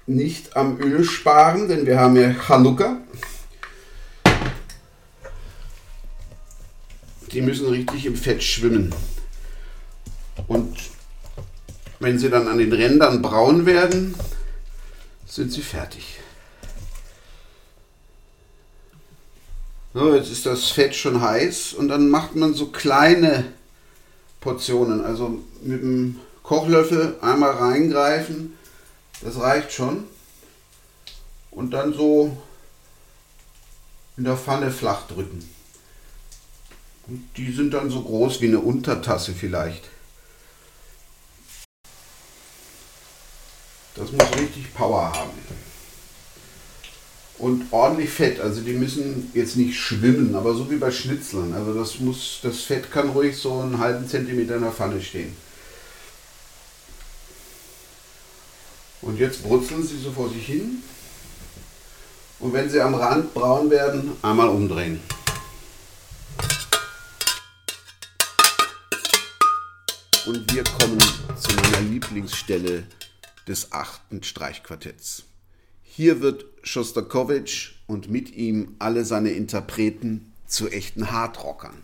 nicht 0.05 0.57
am 0.57 0.81
Öl 0.81 1.05
sparen, 1.05 1.69
denn 1.69 1.85
wir 1.85 1.97
haben 1.97 2.17
ja 2.17 2.33
Chanukka. 2.33 2.97
Die 7.33 7.41
müssen 7.41 7.67
richtig 7.67 8.05
im 8.05 8.15
Fett 8.15 8.43
schwimmen. 8.43 8.93
Und 10.47 10.77
wenn 11.99 12.19
sie 12.19 12.29
dann 12.29 12.47
an 12.47 12.57
den 12.57 12.71
Rändern 12.71 13.21
braun 13.21 13.65
werden, 13.65 14.15
sind 15.25 15.51
sie 15.51 15.61
fertig. 15.61 16.19
So, 19.93 20.15
jetzt 20.15 20.31
ist 20.31 20.45
das 20.45 20.69
Fett 20.69 20.95
schon 20.95 21.21
heiß 21.21 21.73
und 21.73 21.87
dann 21.87 22.09
macht 22.09 22.35
man 22.35 22.53
so 22.53 22.67
kleine 22.67 23.45
Portionen. 24.41 25.05
Also 25.05 25.39
mit 25.61 25.81
dem 25.81 26.19
Kochlöffel 26.41 27.17
einmal 27.21 27.51
reingreifen, 27.51 28.57
das 29.21 29.39
reicht 29.39 29.71
schon. 29.71 30.05
Und 31.51 31.71
dann 31.71 31.93
so 31.93 32.35
in 34.17 34.23
der 34.23 34.35
Pfanne 34.35 34.71
flach 34.71 35.07
drücken. 35.07 35.47
Die 37.07 37.51
sind 37.51 37.73
dann 37.73 37.89
so 37.89 38.01
groß 38.01 38.39
wie 38.41 38.47
eine 38.47 38.59
Untertasse 38.59 39.33
vielleicht. 39.33 39.83
Das 43.95 44.11
muss 44.11 44.37
richtig 44.37 44.73
Power 44.73 45.11
haben. 45.11 45.31
Und 47.37 47.65
ordentlich 47.71 48.09
Fett, 48.09 48.39
also 48.39 48.61
die 48.61 48.73
müssen 48.73 49.29
jetzt 49.33 49.57
nicht 49.57 49.77
schwimmen, 49.77 50.33
aber 50.35 50.53
so 50.53 50.69
wie 50.71 50.77
bei 50.77 50.91
Schnitzeln. 50.91 51.53
Also 51.53 51.73
das 51.73 51.99
muss, 51.99 52.39
das 52.41 52.61
Fett 52.61 52.89
kann 52.89 53.09
ruhig 53.09 53.35
so 53.35 53.59
einen 53.59 53.79
halben 53.79 54.07
Zentimeter 54.07 54.55
in 54.55 54.61
der 54.61 54.71
Pfanne 54.71 55.01
stehen. 55.01 55.35
Und 59.01 59.19
jetzt 59.19 59.43
brutzeln 59.43 59.85
sie 59.85 59.99
so 59.99 60.11
vor 60.11 60.29
sich 60.29 60.45
hin. 60.45 60.81
Und 62.39 62.53
wenn 62.53 62.69
sie 62.69 62.81
am 62.81 62.95
Rand 62.95 63.33
braun 63.33 63.69
werden, 63.69 64.13
einmal 64.21 64.47
umdrehen. 64.47 65.01
Und 70.25 70.53
wir 70.53 70.63
kommen 70.63 70.99
zu 71.35 71.53
meiner 71.53 71.81
Lieblingsstelle 71.81 72.83
des 73.45 73.73
achten 73.73 74.23
Streichquartetts. 74.23 75.23
Hier 75.81 76.21
wird 76.21 76.45
Schostakowitsch 76.63 77.73
und 77.87 78.09
mit 78.09 78.33
ihm 78.33 78.75
alle 78.79 79.03
seine 79.03 79.31
Interpreten 79.31 80.31
zu 80.47 80.69
echten 80.69 81.11
Hardrockern. 81.11 81.75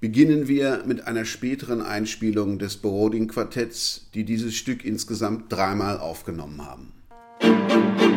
Beginnen 0.00 0.48
wir 0.48 0.82
mit 0.86 1.06
einer 1.06 1.24
späteren 1.24 1.82
Einspielung 1.82 2.58
des 2.58 2.78
Borodin-Quartetts, 2.78 4.08
die 4.12 4.24
dieses 4.24 4.56
Stück 4.56 4.84
insgesamt 4.84 5.52
dreimal 5.52 5.98
aufgenommen 5.98 6.66
haben. 6.66 8.09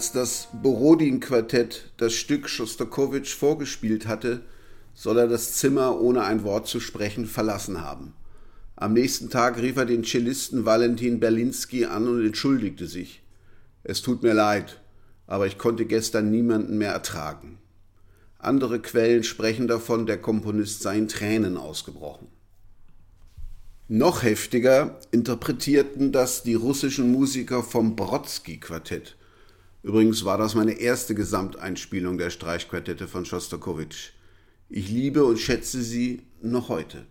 Als 0.00 0.12
das 0.12 0.48
Borodin-Quartett 0.62 1.90
das 1.98 2.14
Stück 2.14 2.48
Schostakowitsch 2.48 3.34
vorgespielt 3.34 4.06
hatte, 4.06 4.40
soll 4.94 5.18
er 5.18 5.28
das 5.28 5.56
Zimmer 5.56 6.00
ohne 6.00 6.22
ein 6.22 6.42
Wort 6.42 6.66
zu 6.66 6.80
sprechen 6.80 7.26
verlassen 7.26 7.82
haben. 7.82 8.14
Am 8.76 8.94
nächsten 8.94 9.28
Tag 9.28 9.58
rief 9.58 9.76
er 9.76 9.84
den 9.84 10.02
Cellisten 10.02 10.64
Valentin 10.64 11.20
Berlinski 11.20 11.84
an 11.84 12.08
und 12.08 12.24
entschuldigte 12.24 12.86
sich. 12.86 13.22
Es 13.82 14.00
tut 14.00 14.22
mir 14.22 14.32
leid, 14.32 14.80
aber 15.26 15.46
ich 15.46 15.58
konnte 15.58 15.84
gestern 15.84 16.30
niemanden 16.30 16.78
mehr 16.78 16.92
ertragen. 16.92 17.58
Andere 18.38 18.80
Quellen 18.80 19.22
sprechen 19.22 19.68
davon, 19.68 20.06
der 20.06 20.16
Komponist 20.16 20.80
sei 20.80 20.96
in 20.96 21.08
Tränen 21.08 21.58
ausgebrochen. 21.58 22.28
Noch 23.86 24.22
heftiger 24.22 24.98
interpretierten 25.10 26.10
das 26.10 26.42
die 26.42 26.54
russischen 26.54 27.12
Musiker 27.12 27.62
vom 27.62 27.96
Brodsky-Quartett. 27.96 29.18
Übrigens 29.82 30.24
war 30.24 30.36
das 30.36 30.54
meine 30.54 30.72
erste 30.72 31.14
Gesamteinspielung 31.14 32.18
der 32.18 32.30
Streichquartette 32.30 33.08
von 33.08 33.24
Schostakowitsch. 33.24 34.10
Ich 34.68 34.88
liebe 34.88 35.24
und 35.24 35.38
schätze 35.38 35.82
sie 35.82 36.22
noch 36.42 36.68
heute. 36.68 37.06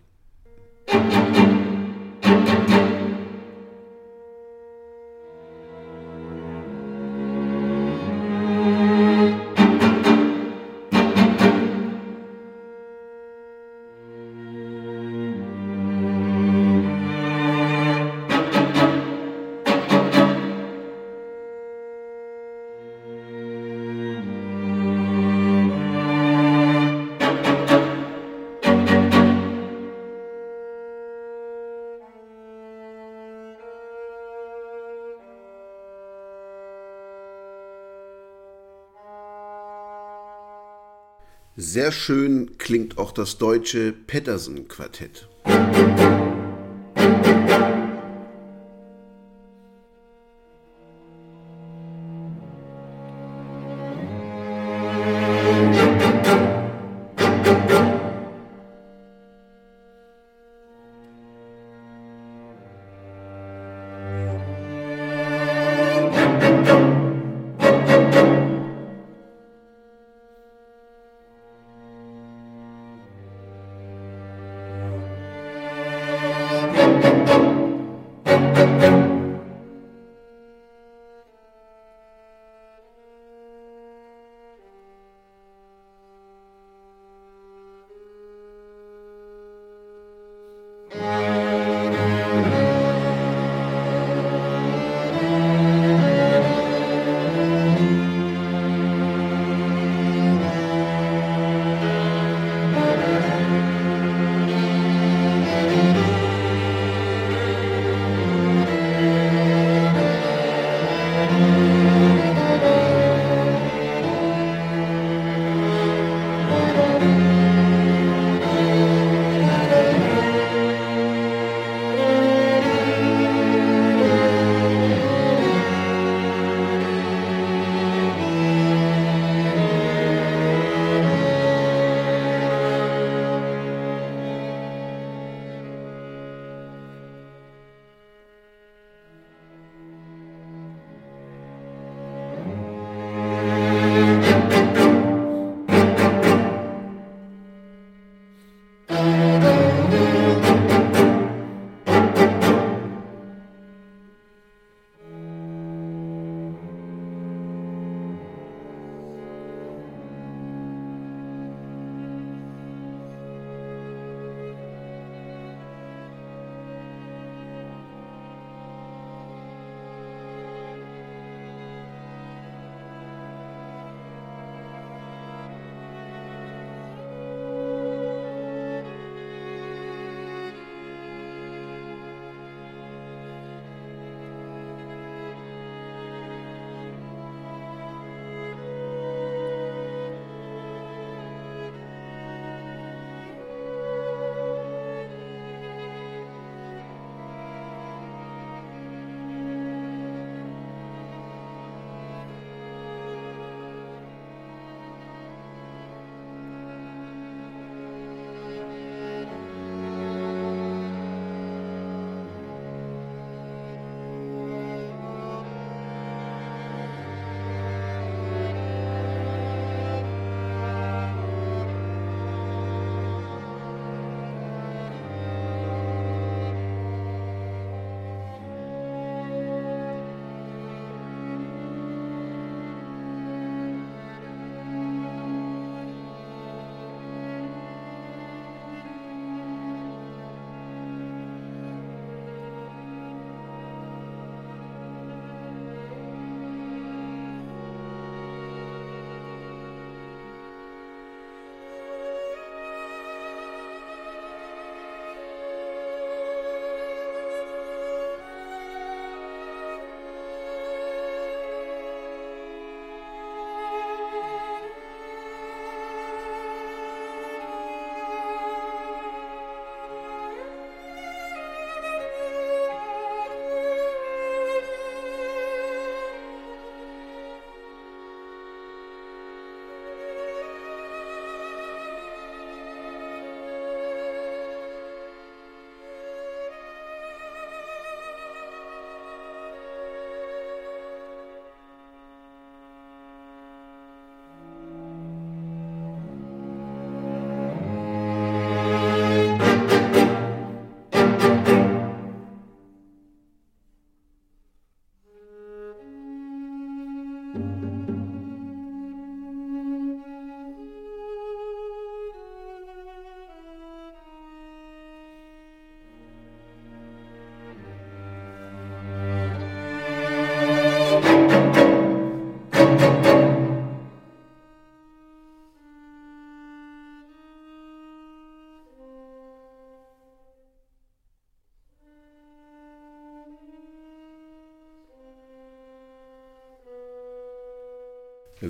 Sehr 41.72 41.92
schön 41.92 42.58
klingt 42.58 42.98
auch 42.98 43.12
das 43.12 43.38
deutsche 43.38 43.92
Pettersen-Quartett. 43.92 45.28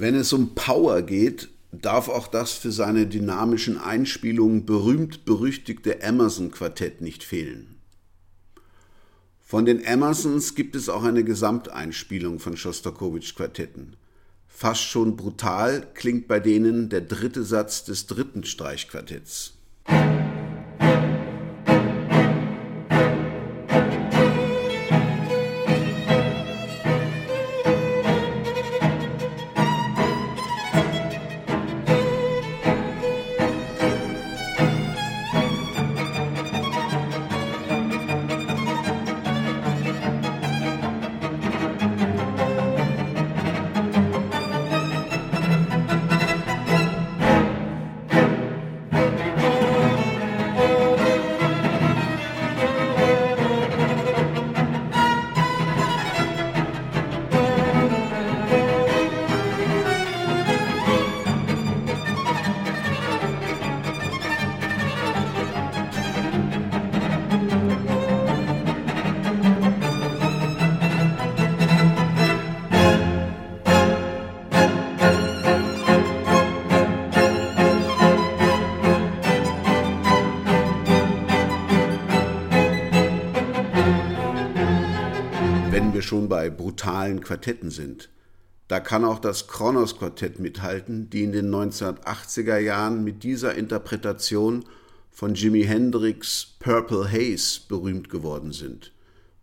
Wenn 0.01 0.15
es 0.15 0.33
um 0.33 0.55
Power 0.55 1.03
geht, 1.03 1.51
darf 1.73 2.09
auch 2.09 2.27
das 2.27 2.53
für 2.53 2.73
seine 2.73 3.07
dynamischen 3.07 3.77
Einspielungen 3.77 4.65
berühmt-berüchtigte 4.65 6.01
Emerson-Quartett 6.01 7.03
nicht 7.03 7.23
fehlen. 7.23 7.77
Von 9.41 9.67
den 9.67 9.85
Emersons 9.85 10.55
gibt 10.55 10.75
es 10.75 10.89
auch 10.89 11.03
eine 11.05 11.23
Gesamteinspielung 11.23 12.39
von 12.39 12.57
Schostakowitsch-Quartetten. 12.57 13.97
Fast 14.49 14.85
schon 14.85 15.19
brutal 15.19 15.87
klingt 15.93 16.29
bei 16.29 16.41
denen 16.41 16.89
der 16.89 17.03
dritte 17.03 17.45
Satz 17.45 17.85
des 17.85 18.07
dritten 18.07 18.45
Streichquartetts. 18.45 19.53
Bei 86.41 86.49
brutalen 86.49 87.21
Quartetten 87.21 87.71
sind. 87.71 88.09
Da 88.67 88.81
kann 88.81 89.05
auch 89.05 89.19
das 89.19 89.47
Kronos 89.47 89.99
Quartett 89.99 90.39
mithalten, 90.39 91.11
die 91.11 91.23
in 91.23 91.33
den 91.33 91.55
1980er 91.55 92.57
Jahren 92.57 93.05
mit 93.05 93.25
dieser 93.25 93.57
Interpretation 93.57 94.65
von 95.11 95.35
Jimi 95.35 95.65
Hendrix 95.65 96.57
Purple 96.59 97.07
Haze 97.13 97.61
berühmt 97.69 98.09
geworden 98.09 98.53
sind. 98.53 98.91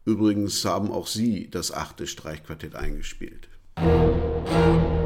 Übrigens 0.05 0.65
haben 0.65 0.89
auch 0.89 1.05
sie 1.05 1.51
das 1.51 1.71
achte 1.71 2.07
Streichquartett 2.07 2.73
eingespielt. 2.73 3.47
Musik 3.79 4.96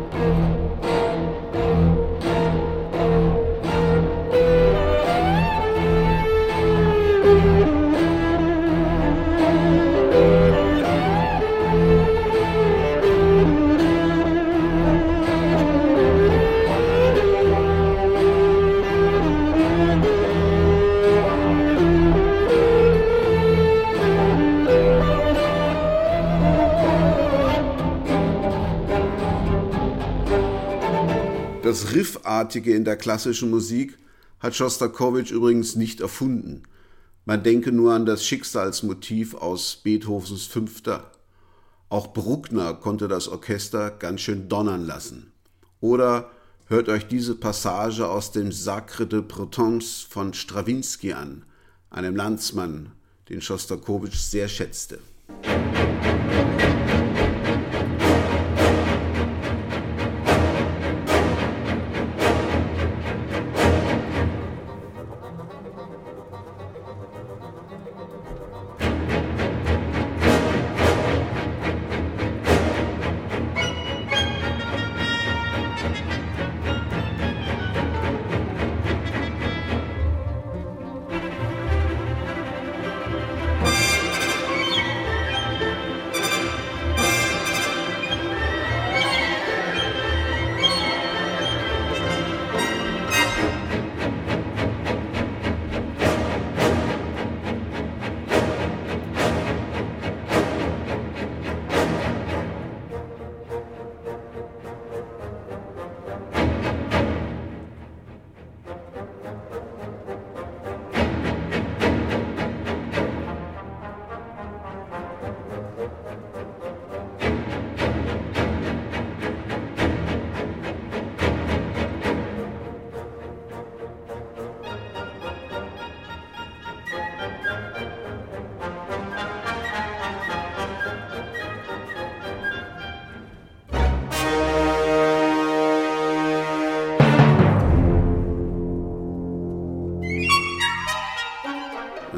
Das 31.71 31.93
Riffartige 31.93 32.75
in 32.75 32.83
der 32.83 32.97
klassischen 32.97 33.49
Musik 33.49 33.97
hat 34.41 34.53
Schostakowitsch 34.53 35.31
übrigens 35.31 35.77
nicht 35.77 36.01
erfunden. 36.01 36.63
Man 37.23 37.43
denke 37.43 37.71
nur 37.71 37.93
an 37.93 38.05
das 38.05 38.25
Schicksalsmotiv 38.25 39.35
aus 39.35 39.77
Beethovens 39.77 40.47
Fünfter. 40.47 41.13
Auch 41.87 42.11
Bruckner 42.11 42.73
konnte 42.73 43.07
das 43.07 43.29
Orchester 43.29 43.89
ganz 43.89 44.19
schön 44.19 44.49
donnern 44.49 44.85
lassen. 44.85 45.31
Oder 45.79 46.29
hört 46.65 46.89
euch 46.89 47.07
diese 47.07 47.35
Passage 47.35 48.05
aus 48.05 48.33
dem 48.33 48.51
Sacre 48.51 49.07
de 49.07 49.21
Bretons 49.21 50.01
von 50.01 50.33
Strawinski 50.33 51.13
an, 51.13 51.45
einem 51.89 52.17
Landsmann, 52.17 52.91
den 53.29 53.41
Schostakowitsch 53.41 54.17
sehr 54.17 54.49
schätzte. 54.49 54.99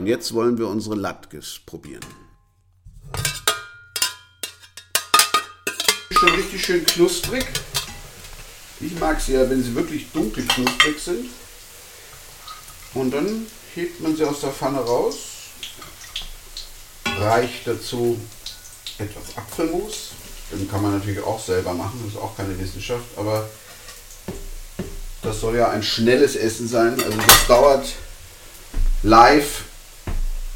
Und 0.04 0.08
jetzt 0.10 0.34
wollen 0.34 0.58
wir 0.58 0.68
unsere 0.68 0.96
Latkes 0.96 1.62
probieren. 1.66 2.04
Schon 6.12 6.30
richtig 6.36 6.66
schön 6.66 6.86
knusprig. 6.86 7.46
Ich 8.82 9.00
mag 9.00 9.22
sie 9.22 9.36
ja, 9.36 9.50
wenn 9.50 9.64
sie 9.64 9.74
wirklich 9.74 10.12
dunkel 10.12 10.46
knusprig 10.46 11.00
sind. 11.00 11.30
Und 12.96 13.12
dann 13.12 13.48
hebt 13.76 14.02
man 14.02 14.14
sie 14.14 14.26
aus 14.26 14.42
der 14.42 14.50
Pfanne 14.50 14.80
raus, 14.80 15.20
reicht 17.06 17.66
dazu 17.66 18.20
etwas 18.98 19.38
Apfelmus. 19.38 20.10
Den 20.52 20.70
kann 20.70 20.82
man 20.82 20.98
natürlich 20.98 21.24
auch 21.24 21.42
selber 21.42 21.74
machen, 21.74 22.02
das 22.04 22.16
ist 22.16 22.20
auch 22.20 22.36
keine 22.36 22.60
Wissenschaft, 22.60 23.06
aber 23.16 23.50
das 25.22 25.40
soll 25.40 25.56
ja 25.56 25.70
ein 25.70 25.82
schnelles 25.82 26.36
Essen 26.36 26.68
sein. 26.68 27.02
Also 27.02 27.18
das 27.26 27.48
dauert 27.48 27.86
live 29.04 29.64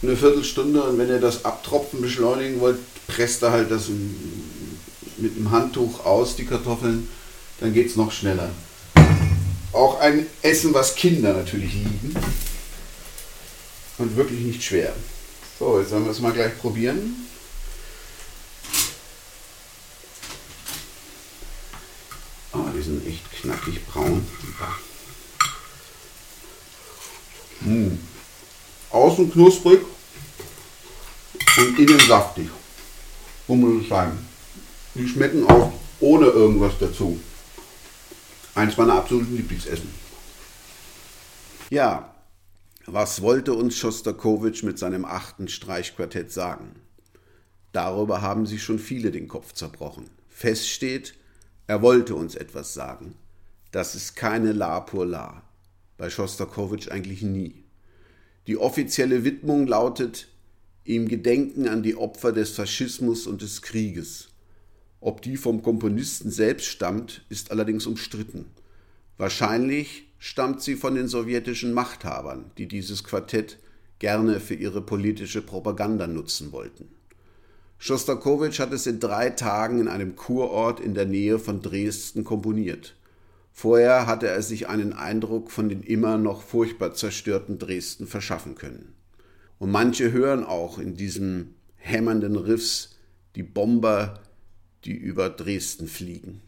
eine 0.02 0.16
Viertelstunde 0.16 0.84
und 0.84 0.98
wenn 0.98 1.10
ihr 1.10 1.20
das 1.20 1.46
Abtropfen 1.46 2.02
beschleunigen 2.02 2.60
wollt, 2.60 2.78
presst 3.08 3.44
ihr 3.44 3.52
halt 3.52 3.72
das 3.72 3.90
mit 5.18 5.36
dem 5.36 5.50
Handtuch 5.52 6.06
aus, 6.06 6.36
die 6.36 6.46
Kartoffeln, 6.46 7.10
dann 7.60 7.74
geht 7.74 7.88
es 7.88 7.96
noch 7.96 8.12
schneller. 8.12 8.50
Auch 9.74 10.00
ein 10.00 10.28
Essen, 10.42 10.74
was 10.74 10.96
Kinder 10.96 11.34
natürlich 11.34 11.74
lieben 11.74 12.16
und 13.98 14.16
wirklich 14.16 14.42
nicht 14.42 14.64
schwer. 14.64 14.94
So, 15.60 15.80
jetzt 15.80 15.92
wollen 15.92 16.06
wir 16.06 16.12
es 16.12 16.20
mal 16.20 16.34
gleich 16.34 16.58
probieren. 16.60 17.28
Oh, 22.54 22.70
die 22.76 22.82
sind 22.82 23.06
echt 23.08 23.32
knackig 23.32 23.86
braun. 23.88 24.26
Mmh. 27.62 27.98
Außen 29.18 29.32
knusprig 29.32 29.80
und 31.58 31.80
innen 31.80 32.00
saftig. 32.02 32.50
Muss 33.48 33.82
es 33.82 33.90
sein. 33.90 34.12
Die 34.94 35.08
schmecken 35.08 35.44
auch 35.48 35.74
ohne 36.00 36.28
irgendwas 36.28 36.74
dazu. 36.80 37.20
Eins 38.54 38.78
meiner 38.78 38.94
absoluten 38.94 39.36
Lieblingsessen. 39.36 39.90
Ja, 41.72 42.14
was 42.86 43.24
wollte 43.24 43.54
uns 43.54 43.76
Schostakowitsch 43.76 44.62
mit 44.62 44.78
seinem 44.78 45.04
achten 45.04 45.48
Streichquartett 45.48 46.32
sagen? 46.32 46.76
Darüber 47.72 48.22
haben 48.22 48.46
sich 48.46 48.62
schon 48.62 48.78
viele 48.78 49.10
den 49.10 49.28
Kopf 49.28 49.54
zerbrochen. 49.54 50.12
Fest 50.30 50.70
steht, 50.70 51.16
er 51.66 51.82
wollte 51.82 52.14
uns 52.14 52.36
etwas 52.36 52.76
sagen. 52.76 53.16
Das 53.72 53.96
ist 53.96 54.16
keine 54.16 54.52
La 54.52 54.80
pour 54.80 55.08
La. 55.08 55.42
Bei 55.98 56.12
Schostakowitsch 56.12 56.90
eigentlich 56.90 57.24
nie. 57.24 57.67
Die 58.48 58.58
offizielle 58.58 59.26
Widmung 59.26 59.68
lautet 59.68 60.30
ihm 60.86 61.10
Gedenken 61.10 61.68
an 61.68 61.84
die 61.84 61.96
Opfer 61.96 62.32
des 62.32 62.52
Faschismus 62.52 63.28
und 63.28 63.42
des 63.42 63.62
Krieges. 63.62 64.30
Ob 65.02 65.22
die 65.22 65.36
vom 65.36 65.62
Komponisten 65.62 66.32
selbst 66.32 66.68
stammt, 66.68 67.26
ist 67.28 67.52
allerdings 67.52 67.86
umstritten. 67.86 68.46
Wahrscheinlich 69.18 70.08
stammt 70.18 70.62
sie 70.62 70.76
von 70.76 70.96
den 70.96 71.10
sowjetischen 71.10 71.74
Machthabern, 71.74 72.52
die 72.58 72.68
dieses 72.68 73.04
Quartett 73.04 73.58
gerne 74.00 74.40
für 74.40 74.56
ihre 74.56 74.82
politische 74.82 75.42
Propaganda 75.42 76.08
nutzen 76.08 76.54
wollten. 76.54 76.88
Schostakowitsch 77.80 78.60
hat 78.60 78.72
es 78.72 78.88
in 78.88 79.00
drei 79.00 79.30
Tagen 79.30 79.82
in 79.82 79.88
einem 79.88 80.16
Kurort 80.16 80.80
in 80.80 80.94
der 80.94 81.06
Nähe 81.06 81.38
von 81.38 81.62
Dresden 81.62 82.24
komponiert. 82.24 82.96
Vorher 83.60 84.06
hatte 84.06 84.28
er 84.28 84.44
sich 84.44 84.70
einen 84.70 84.94
Eindruck 84.94 85.50
von 85.50 85.68
den 85.68 85.82
immer 85.82 86.20
noch 86.20 86.44
furchtbar 86.44 86.94
zerstörten 86.94 87.58
Dresden 87.58 88.06
verschaffen 88.06 88.54
können. 88.54 88.94
Und 89.58 89.72
manche 89.72 90.12
hören 90.12 90.44
auch 90.44 90.78
in 90.78 90.94
diesem 90.94 91.56
hämmernden 91.76 92.36
Riffs 92.36 92.98
die 93.36 93.42
Bomber, 93.42 94.20
die 94.86 94.94
über 94.94 95.32
Dresden 95.32 95.88
fliegen. 95.88 96.42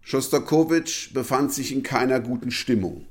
Schostakowitsch 0.00 1.12
befand 1.12 1.52
sich 1.52 1.72
in 1.72 1.82
keiner 1.82 2.20
guten 2.20 2.52
Stimmung. 2.52 3.08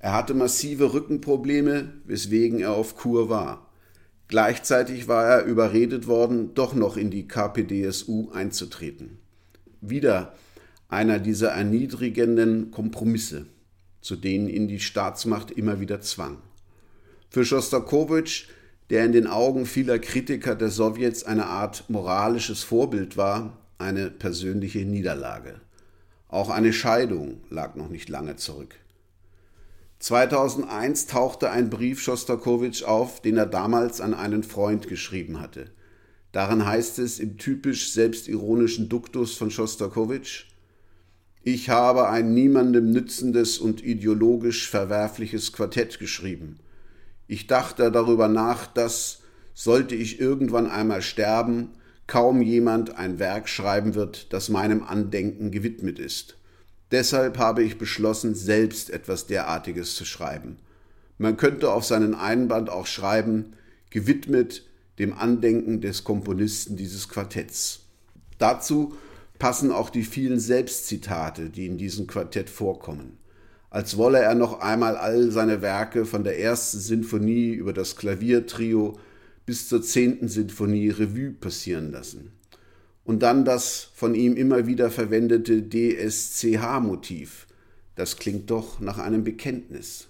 Er 0.00 0.12
hatte 0.12 0.34
massive 0.34 0.92
Rückenprobleme, 0.92 1.92
weswegen 2.06 2.58
er 2.58 2.72
auf 2.72 2.96
Kur 2.96 3.28
war. 3.28 3.70
Gleichzeitig 4.26 5.06
war 5.06 5.26
er 5.26 5.44
überredet 5.44 6.08
worden, 6.08 6.54
doch 6.54 6.74
noch 6.74 6.96
in 6.96 7.12
die 7.12 7.28
KPDSU 7.28 8.32
einzutreten. 8.32 9.18
Wieder 9.80 10.34
einer 10.90 11.18
dieser 11.20 11.50
erniedrigenden 11.50 12.70
Kompromisse, 12.72 13.46
zu 14.00 14.16
denen 14.16 14.48
ihn 14.48 14.68
die 14.68 14.80
Staatsmacht 14.80 15.50
immer 15.50 15.80
wieder 15.80 16.00
zwang. 16.00 16.38
Für 17.30 17.44
Schostakowitsch, 17.44 18.48
der 18.90 19.04
in 19.04 19.12
den 19.12 19.28
Augen 19.28 19.66
vieler 19.66 20.00
Kritiker 20.00 20.56
der 20.56 20.70
Sowjets 20.70 21.22
eine 21.22 21.46
Art 21.46 21.84
moralisches 21.88 22.64
Vorbild 22.64 23.16
war, 23.16 23.56
eine 23.78 24.10
persönliche 24.10 24.80
Niederlage. 24.80 25.60
Auch 26.28 26.50
eine 26.50 26.72
Scheidung 26.72 27.40
lag 27.50 27.76
noch 27.76 27.88
nicht 27.88 28.08
lange 28.08 28.36
zurück. 28.36 28.74
2001 30.00 31.06
tauchte 31.06 31.50
ein 31.50 31.70
Brief 31.70 32.00
Schostakowitsch 32.00 32.82
auf, 32.82 33.20
den 33.20 33.36
er 33.36 33.46
damals 33.46 34.00
an 34.00 34.14
einen 34.14 34.42
Freund 34.42 34.88
geschrieben 34.88 35.40
hatte. 35.40 35.70
Darin 36.32 36.64
heißt 36.64 36.98
es 36.98 37.18
im 37.18 37.36
typisch 37.36 37.92
selbstironischen 37.92 38.88
Duktus 38.88 39.34
von 39.34 39.50
Schostakowitsch, 39.50 40.46
ich 41.42 41.70
habe 41.70 42.08
ein 42.08 42.34
niemandem 42.34 42.90
nützendes 42.90 43.58
und 43.58 43.82
ideologisch 43.82 44.68
verwerfliches 44.68 45.52
Quartett 45.52 45.98
geschrieben. 45.98 46.58
Ich 47.26 47.46
dachte 47.46 47.90
darüber 47.90 48.28
nach, 48.28 48.66
dass, 48.66 49.20
sollte 49.54 49.94
ich 49.94 50.20
irgendwann 50.20 50.70
einmal 50.70 51.00
sterben, 51.00 51.70
kaum 52.06 52.42
jemand 52.42 52.96
ein 52.98 53.18
Werk 53.18 53.48
schreiben 53.48 53.94
wird, 53.94 54.32
das 54.32 54.48
meinem 54.48 54.82
Andenken 54.82 55.50
gewidmet 55.50 55.98
ist. 55.98 56.36
Deshalb 56.90 57.38
habe 57.38 57.62
ich 57.62 57.78
beschlossen, 57.78 58.34
selbst 58.34 58.90
etwas 58.90 59.26
derartiges 59.26 59.94
zu 59.94 60.04
schreiben. 60.04 60.56
Man 61.18 61.36
könnte 61.36 61.70
auf 61.70 61.84
seinen 61.84 62.14
Einband 62.14 62.68
auch 62.68 62.86
schreiben, 62.86 63.52
gewidmet 63.90 64.64
dem 64.98 65.12
Andenken 65.12 65.80
des 65.80 66.02
Komponisten 66.04 66.76
dieses 66.76 67.08
Quartetts. 67.08 67.86
Dazu 68.38 68.94
passen 69.40 69.72
auch 69.72 69.90
die 69.90 70.04
vielen 70.04 70.38
Selbstzitate, 70.38 71.50
die 71.50 71.66
in 71.66 71.78
diesem 71.78 72.06
Quartett 72.06 72.48
vorkommen. 72.48 73.18
Als 73.70 73.96
wolle 73.96 74.20
er 74.20 74.36
noch 74.36 74.60
einmal 74.60 74.96
all 74.96 75.32
seine 75.32 75.62
Werke 75.62 76.04
von 76.04 76.22
der 76.22 76.38
ersten 76.38 76.78
Sinfonie 76.78 77.50
über 77.50 77.72
das 77.72 77.96
Klaviertrio 77.96 79.00
bis 79.46 79.68
zur 79.68 79.82
zehnten 79.82 80.28
Sinfonie 80.28 80.90
Revue 80.90 81.32
passieren 81.32 81.90
lassen. 81.90 82.30
Und 83.02 83.24
dann 83.24 83.44
das 83.44 83.88
von 83.94 84.14
ihm 84.14 84.36
immer 84.36 84.66
wieder 84.66 84.90
verwendete 84.90 85.62
DSCH-Motiv. 85.62 87.48
Das 87.96 88.18
klingt 88.18 88.50
doch 88.50 88.78
nach 88.78 88.98
einem 88.98 89.24
Bekenntnis. 89.24 90.06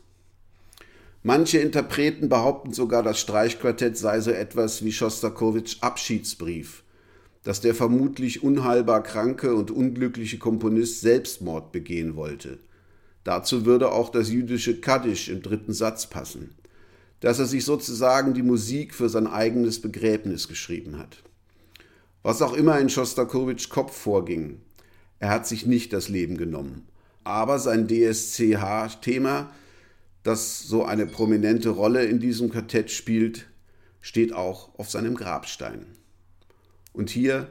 Manche 1.23 1.59
Interpreten 1.59 2.29
behaupten 2.29 2.73
sogar, 2.73 3.03
das 3.03 3.21
Streichquartett 3.21 3.97
sei 3.97 4.21
so 4.21 4.31
etwas 4.31 4.85
wie 4.85 4.93
Schostakowitschs 4.93 5.83
Abschiedsbrief, 5.83 6.83
dass 7.43 7.61
der 7.61 7.75
vermutlich 7.75 8.43
unheilbar 8.43 9.03
kranke 9.03 9.55
und 9.55 9.71
unglückliche 9.71 10.39
Komponist 10.39 11.01
Selbstmord 11.01 11.73
begehen 11.73 12.17
wollte. 12.17 12.59
Dazu 13.25 13.65
würde 13.67 13.93
auch 13.93 14.11
das 14.11 14.31
jüdische 14.31 14.81
Kaddisch 14.81 15.29
im 15.29 15.43
dritten 15.43 15.73
Satz 15.73 16.09
passen 16.09 16.55
dass 17.21 17.39
er 17.39 17.47
sich 17.47 17.65
sozusagen 17.65 18.35
die 18.35 18.43
Musik 18.43 18.95
für 18.95 19.09
sein 19.09 19.27
eigenes 19.27 19.81
Begräbnis 19.81 20.49
geschrieben 20.49 20.99
hat. 20.99 21.23
Was 22.23 22.43
auch 22.43 22.55
immer 22.55 22.79
in 22.79 22.89
Schostakowitschs 22.89 23.69
Kopf 23.69 23.97
vorging, 23.97 24.61
er 25.19 25.31
hat 25.31 25.47
sich 25.47 25.67
nicht 25.67 25.93
das 25.93 26.09
Leben 26.09 26.37
genommen. 26.37 26.89
Aber 27.25 27.59
sein 27.59 27.87
DSCH-Thema, 27.87 29.51
das 30.23 30.61
so 30.63 30.85
eine 30.85 31.07
prominente 31.07 31.71
Rolle 31.71 32.05
in 32.05 32.19
diesem 32.19 32.51
Quartett 32.51 32.91
spielt, 32.91 33.47
steht 34.01 34.33
auch 34.33 34.79
auf 34.79 34.91
seinem 34.91 35.15
Grabstein. 35.15 35.87
Und 36.93 37.11
hier 37.11 37.49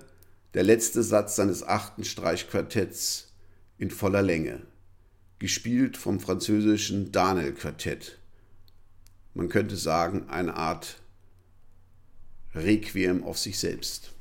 der 0.54 0.64
letzte 0.64 1.04
Satz 1.04 1.36
seines 1.36 1.64
achten 1.64 2.04
Streichquartetts 2.04 3.34
in 3.78 3.92
voller 3.92 4.22
Länge, 4.22 4.62
gespielt 5.38 5.96
vom 5.98 6.20
französischen 6.20 7.12
Danel-Quartett 7.12 8.20
man 9.40 9.50
könnte 9.50 9.78
sagen, 9.78 10.28
eine 10.30 10.56
Art 10.56 10.98
Requiem 12.54 13.24
auf 13.24 13.38
sich 13.38 13.58
selbst. 13.58 14.12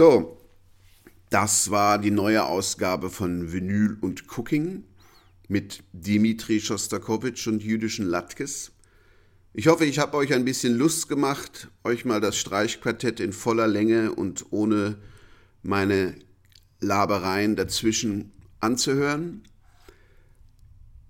So, 0.00 0.38
das 1.28 1.70
war 1.70 1.98
die 1.98 2.10
neue 2.10 2.46
Ausgabe 2.46 3.10
von 3.10 3.52
Vinyl 3.52 3.98
und 4.00 4.34
Cooking 4.34 4.84
mit 5.46 5.82
Dimitri 5.92 6.58
Schostakowitsch 6.58 7.46
und 7.48 7.62
jüdischen 7.62 8.06
Latkes. 8.06 8.72
Ich 9.52 9.66
hoffe, 9.66 9.84
ich 9.84 9.98
habe 9.98 10.16
euch 10.16 10.32
ein 10.32 10.46
bisschen 10.46 10.74
Lust 10.78 11.10
gemacht, 11.10 11.68
euch 11.84 12.06
mal 12.06 12.18
das 12.18 12.38
Streichquartett 12.38 13.20
in 13.20 13.34
voller 13.34 13.66
Länge 13.66 14.14
und 14.14 14.46
ohne 14.52 14.96
meine 15.62 16.14
Labereien 16.80 17.54
dazwischen 17.54 18.32
anzuhören. 18.58 19.42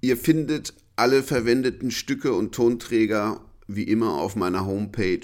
Ihr 0.00 0.16
findet 0.16 0.74
alle 0.96 1.22
verwendeten 1.22 1.92
Stücke 1.92 2.32
und 2.32 2.56
Tonträger 2.56 3.40
wie 3.68 3.84
immer 3.84 4.14
auf 4.14 4.34
meiner 4.34 4.66
Homepage 4.66 5.20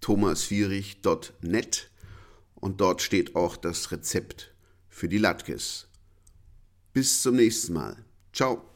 thomasfierich.net 0.00 1.91
und 2.62 2.80
dort 2.80 3.02
steht 3.02 3.34
auch 3.34 3.56
das 3.56 3.90
Rezept 3.90 4.54
für 4.88 5.08
die 5.08 5.18
Latkes. 5.18 5.88
Bis 6.92 7.20
zum 7.20 7.34
nächsten 7.34 7.72
Mal. 7.72 8.04
Ciao. 8.32 8.71